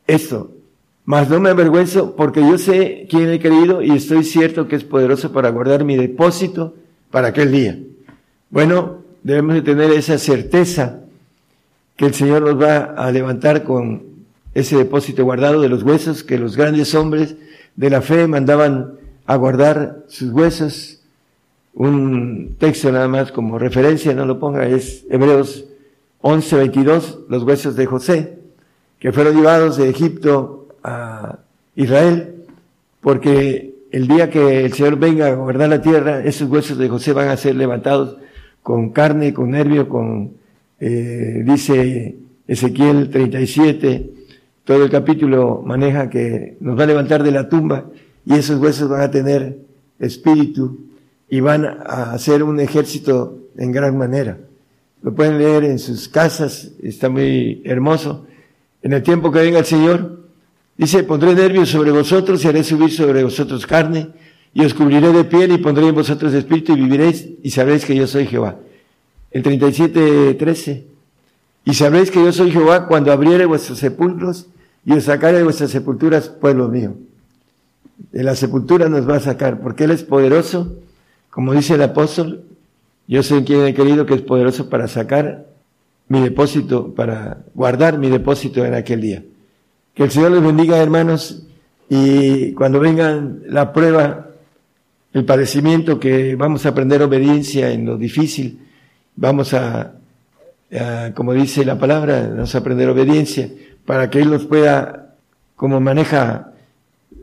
esto, 0.06 0.50
mas 1.04 1.30
no 1.30 1.40
me 1.40 1.50
avergüenzo 1.50 2.14
porque 2.14 2.40
yo 2.40 2.58
sé 2.58 3.06
quién 3.08 3.30
he 3.30 3.40
creído 3.40 3.82
y 3.82 3.92
estoy 3.92 4.22
cierto 4.22 4.68
que 4.68 4.76
es 4.76 4.84
poderoso 4.84 5.32
para 5.32 5.50
guardar 5.50 5.84
mi 5.84 5.96
depósito 5.96 6.74
para 7.10 7.28
aquel 7.28 7.50
día. 7.50 7.78
Bueno, 8.50 8.98
debemos 9.22 9.54
de 9.54 9.62
tener 9.62 9.90
esa 9.92 10.18
certeza 10.18 11.00
que 12.00 12.06
el 12.06 12.14
Señor 12.14 12.40
nos 12.40 12.58
va 12.58 12.94
a 12.96 13.12
levantar 13.12 13.62
con 13.62 14.04
ese 14.54 14.74
depósito 14.74 15.22
guardado 15.22 15.60
de 15.60 15.68
los 15.68 15.82
huesos 15.82 16.24
que 16.24 16.38
los 16.38 16.56
grandes 16.56 16.94
hombres 16.94 17.36
de 17.76 17.90
la 17.90 18.00
fe 18.00 18.26
mandaban 18.26 18.92
a 19.26 19.36
guardar 19.36 19.98
sus 20.08 20.32
huesos. 20.32 21.02
Un 21.74 22.56
texto 22.58 22.90
nada 22.90 23.06
más 23.06 23.32
como 23.32 23.58
referencia, 23.58 24.14
no 24.14 24.24
lo 24.24 24.38
ponga, 24.38 24.66
es 24.66 25.04
Hebreos 25.10 25.66
11, 26.22 26.56
22, 26.56 27.18
los 27.28 27.42
huesos 27.42 27.76
de 27.76 27.84
José, 27.84 28.38
que 28.98 29.12
fueron 29.12 29.36
llevados 29.36 29.76
de 29.76 29.90
Egipto 29.90 30.68
a 30.82 31.36
Israel, 31.76 32.46
porque 33.02 33.74
el 33.92 34.08
día 34.08 34.30
que 34.30 34.64
el 34.64 34.72
Señor 34.72 34.96
venga 34.96 35.26
a 35.26 35.34
gobernar 35.34 35.68
la 35.68 35.82
tierra, 35.82 36.24
esos 36.24 36.48
huesos 36.48 36.78
de 36.78 36.88
José 36.88 37.12
van 37.12 37.28
a 37.28 37.36
ser 37.36 37.56
levantados 37.56 38.16
con 38.62 38.88
carne, 38.88 39.34
con 39.34 39.50
nervio, 39.50 39.86
con, 39.86 40.39
eh, 40.80 41.42
dice 41.44 42.16
Ezequiel 42.48 43.10
37, 43.10 44.10
todo 44.64 44.84
el 44.84 44.90
capítulo 44.90 45.62
maneja 45.64 46.08
que 46.08 46.56
nos 46.60 46.78
va 46.78 46.84
a 46.84 46.86
levantar 46.86 47.22
de 47.22 47.30
la 47.30 47.48
tumba 47.48 47.90
y 48.24 48.34
esos 48.34 48.58
huesos 48.58 48.88
van 48.88 49.02
a 49.02 49.10
tener 49.10 49.58
espíritu 49.98 50.86
y 51.28 51.40
van 51.40 51.66
a 51.66 52.12
hacer 52.12 52.42
un 52.42 52.58
ejército 52.60 53.38
en 53.56 53.72
gran 53.72 53.96
manera. 53.96 54.38
Lo 55.02 55.14
pueden 55.14 55.38
leer 55.38 55.64
en 55.64 55.78
sus 55.78 56.08
casas, 56.08 56.72
está 56.82 57.08
muy 57.08 57.62
hermoso. 57.64 58.26
En 58.82 58.92
el 58.92 59.02
tiempo 59.02 59.30
que 59.30 59.40
venga 59.40 59.58
el 59.58 59.64
Señor, 59.66 60.24
dice, 60.76 61.02
pondré 61.04 61.34
nervios 61.34 61.68
sobre 61.68 61.90
vosotros 61.90 62.44
y 62.44 62.48
haré 62.48 62.64
subir 62.64 62.90
sobre 62.90 63.22
vosotros 63.22 63.66
carne 63.66 64.08
y 64.54 64.64
os 64.64 64.74
cubriré 64.74 65.12
de 65.12 65.24
piel 65.24 65.52
y 65.52 65.58
pondré 65.58 65.88
en 65.88 65.94
vosotros 65.94 66.32
espíritu 66.32 66.72
y 66.72 66.80
viviréis 66.80 67.28
y 67.42 67.50
sabréis 67.50 67.84
que 67.84 67.94
yo 67.94 68.06
soy 68.06 68.26
Jehová. 68.26 68.56
El 69.30 69.42
37, 69.42 70.34
13. 70.34 70.86
Y 71.64 71.74
sabréis 71.74 72.10
que 72.10 72.22
yo 72.22 72.32
soy 72.32 72.50
Jehová 72.50 72.86
cuando 72.86 73.12
abriere 73.12 73.46
vuestros 73.46 73.78
sepulcros 73.78 74.46
y 74.84 74.92
os 74.92 75.04
sacaré 75.04 75.38
de 75.38 75.44
vuestras 75.44 75.70
sepulturas, 75.70 76.28
pueblo 76.28 76.68
mío. 76.68 76.94
De 78.12 78.24
la 78.24 78.34
sepultura 78.34 78.88
nos 78.88 79.08
va 79.08 79.16
a 79.16 79.20
sacar, 79.20 79.60
porque 79.60 79.84
Él 79.84 79.90
es 79.90 80.02
poderoso, 80.02 80.76
como 81.28 81.52
dice 81.52 81.74
el 81.74 81.82
apóstol, 81.82 82.44
yo 83.06 83.22
sé 83.22 83.44
quien 83.44 83.66
he 83.66 83.74
querido 83.74 84.06
que 84.06 84.14
es 84.14 84.22
poderoso 84.22 84.68
para 84.68 84.88
sacar 84.88 85.46
mi 86.08 86.20
depósito, 86.20 86.94
para 86.94 87.44
guardar 87.54 87.98
mi 87.98 88.08
depósito 88.08 88.64
en 88.64 88.74
aquel 88.74 89.00
día. 89.00 89.22
Que 89.94 90.04
el 90.04 90.10
Señor 90.10 90.32
les 90.32 90.42
bendiga, 90.42 90.78
hermanos, 90.78 91.42
y 91.88 92.52
cuando 92.52 92.80
vengan 92.80 93.42
la 93.46 93.72
prueba, 93.72 94.30
el 95.12 95.24
padecimiento, 95.24 96.00
que 96.00 96.36
vamos 96.36 96.64
a 96.64 96.70
aprender 96.70 97.02
obediencia 97.02 97.70
en 97.70 97.84
lo 97.84 97.96
difícil, 97.96 98.60
vamos 99.20 99.52
a, 99.52 99.92
como 101.14 101.34
dice 101.34 101.64
la 101.64 101.78
palabra, 101.78 102.26
vamos 102.30 102.54
a 102.54 102.58
aprender 102.58 102.88
obediencia 102.88 103.50
para 103.84 104.08
que 104.08 104.20
Él 104.20 104.30
nos 104.30 104.46
pueda, 104.46 105.14
como 105.56 105.78
maneja 105.78 106.52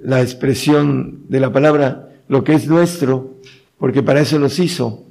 la 0.03 0.21
expresión 0.21 1.23
de 1.27 1.39
la 1.39 1.51
palabra, 1.51 2.09
lo 2.27 2.43
que 2.43 2.53
es 2.53 2.67
nuestro, 2.67 3.33
porque 3.79 4.03
para 4.03 4.21
eso 4.21 4.37
los 4.37 4.59
hizo. 4.59 5.05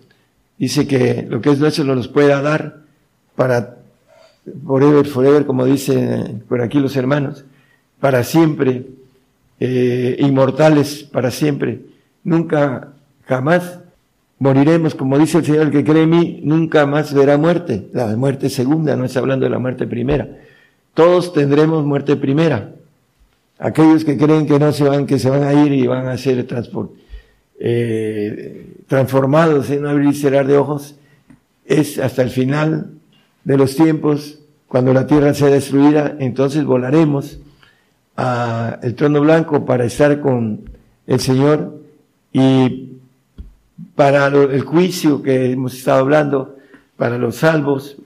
Dice 0.58 0.86
que 0.86 1.26
lo 1.28 1.40
que 1.40 1.50
es 1.50 1.58
nuestro 1.58 1.84
nos 1.84 2.08
pueda 2.08 2.40
dar 2.40 2.78
para 3.34 3.78
forever, 4.64 5.06
forever, 5.06 5.44
como 5.44 5.64
dicen 5.64 6.44
por 6.48 6.62
aquí 6.62 6.78
los 6.78 6.94
hermanos, 6.96 7.44
para 7.98 8.22
siempre, 8.22 8.86
eh, 9.58 10.16
inmortales 10.20 11.02
para 11.02 11.32
siempre. 11.32 11.80
Nunca, 12.22 12.92
jamás 13.26 13.80
moriremos, 14.38 14.94
como 14.94 15.18
dice 15.18 15.38
el 15.38 15.44
Señor, 15.44 15.66
el 15.66 15.70
que 15.70 15.84
cree 15.84 16.02
en 16.02 16.10
mí, 16.10 16.40
nunca 16.42 16.86
más 16.86 17.12
verá 17.14 17.38
muerte. 17.38 17.88
La 17.92 18.16
muerte 18.16 18.50
segunda, 18.50 18.96
no 18.96 19.04
está 19.04 19.20
hablando 19.20 19.44
de 19.44 19.50
la 19.50 19.58
muerte 19.58 19.86
primera. 19.86 20.28
Todos 20.94 21.32
tendremos 21.32 21.84
muerte 21.84 22.16
primera. 22.16 22.72
Aquellos 23.58 24.04
que 24.04 24.18
creen 24.18 24.46
que 24.46 24.58
no 24.58 24.72
se 24.72 24.84
van, 24.84 25.06
que 25.06 25.18
se 25.18 25.30
van 25.30 25.44
a 25.44 25.54
ir 25.54 25.72
y 25.72 25.86
van 25.86 26.08
a 26.08 26.18
ser 26.18 26.46
eh, 27.58 28.74
transformados 28.86 29.70
en 29.70 29.86
abrir 29.86 30.10
y 30.10 30.14
cerrar 30.14 30.46
de 30.46 30.58
ojos, 30.58 30.96
es 31.64 31.98
hasta 31.98 32.22
el 32.22 32.30
final 32.30 32.90
de 33.44 33.56
los 33.56 33.76
tiempos, 33.76 34.40
cuando 34.68 34.92
la 34.92 35.06
tierra 35.06 35.32
sea 35.32 35.48
destruida, 35.48 36.16
entonces 36.18 36.64
volaremos 36.64 37.38
al 38.16 38.94
trono 38.94 39.20
blanco 39.20 39.64
para 39.64 39.84
estar 39.84 40.20
con 40.20 40.70
el 41.06 41.20
Señor 41.20 41.80
y 42.32 42.95
para 43.94 44.26
el 44.26 44.60
juicio 44.62 45.22
que 45.22 45.52
hemos 45.52 45.74
estado 45.74 46.00
hablando, 46.00 46.56
para 46.96 47.18
los 47.18 47.36
salvos, 47.36 47.96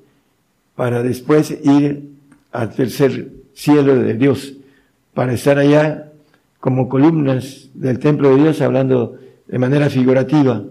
para 0.74 1.02
después 1.02 1.50
ir 1.62 2.10
al 2.52 2.74
tercer 2.74 3.32
cielo 3.54 3.94
de 3.96 4.14
Dios, 4.14 4.54
para 5.14 5.32
estar 5.32 5.58
allá 5.58 6.10
como 6.58 6.88
columnas 6.88 7.68
del 7.74 7.98
templo 7.98 8.30
de 8.30 8.42
Dios, 8.42 8.60
hablando 8.60 9.18
de 9.46 9.58
manera 9.58 9.88
figurativa, 9.90 10.62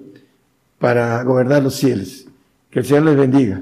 para 0.77 1.21
gobernar 1.23 1.63
los 1.63 1.75
cielos. 1.75 2.25
Que 2.69 2.79
el 2.79 2.85
Señor 2.85 3.03
les 3.03 3.17
bendiga. 3.17 3.61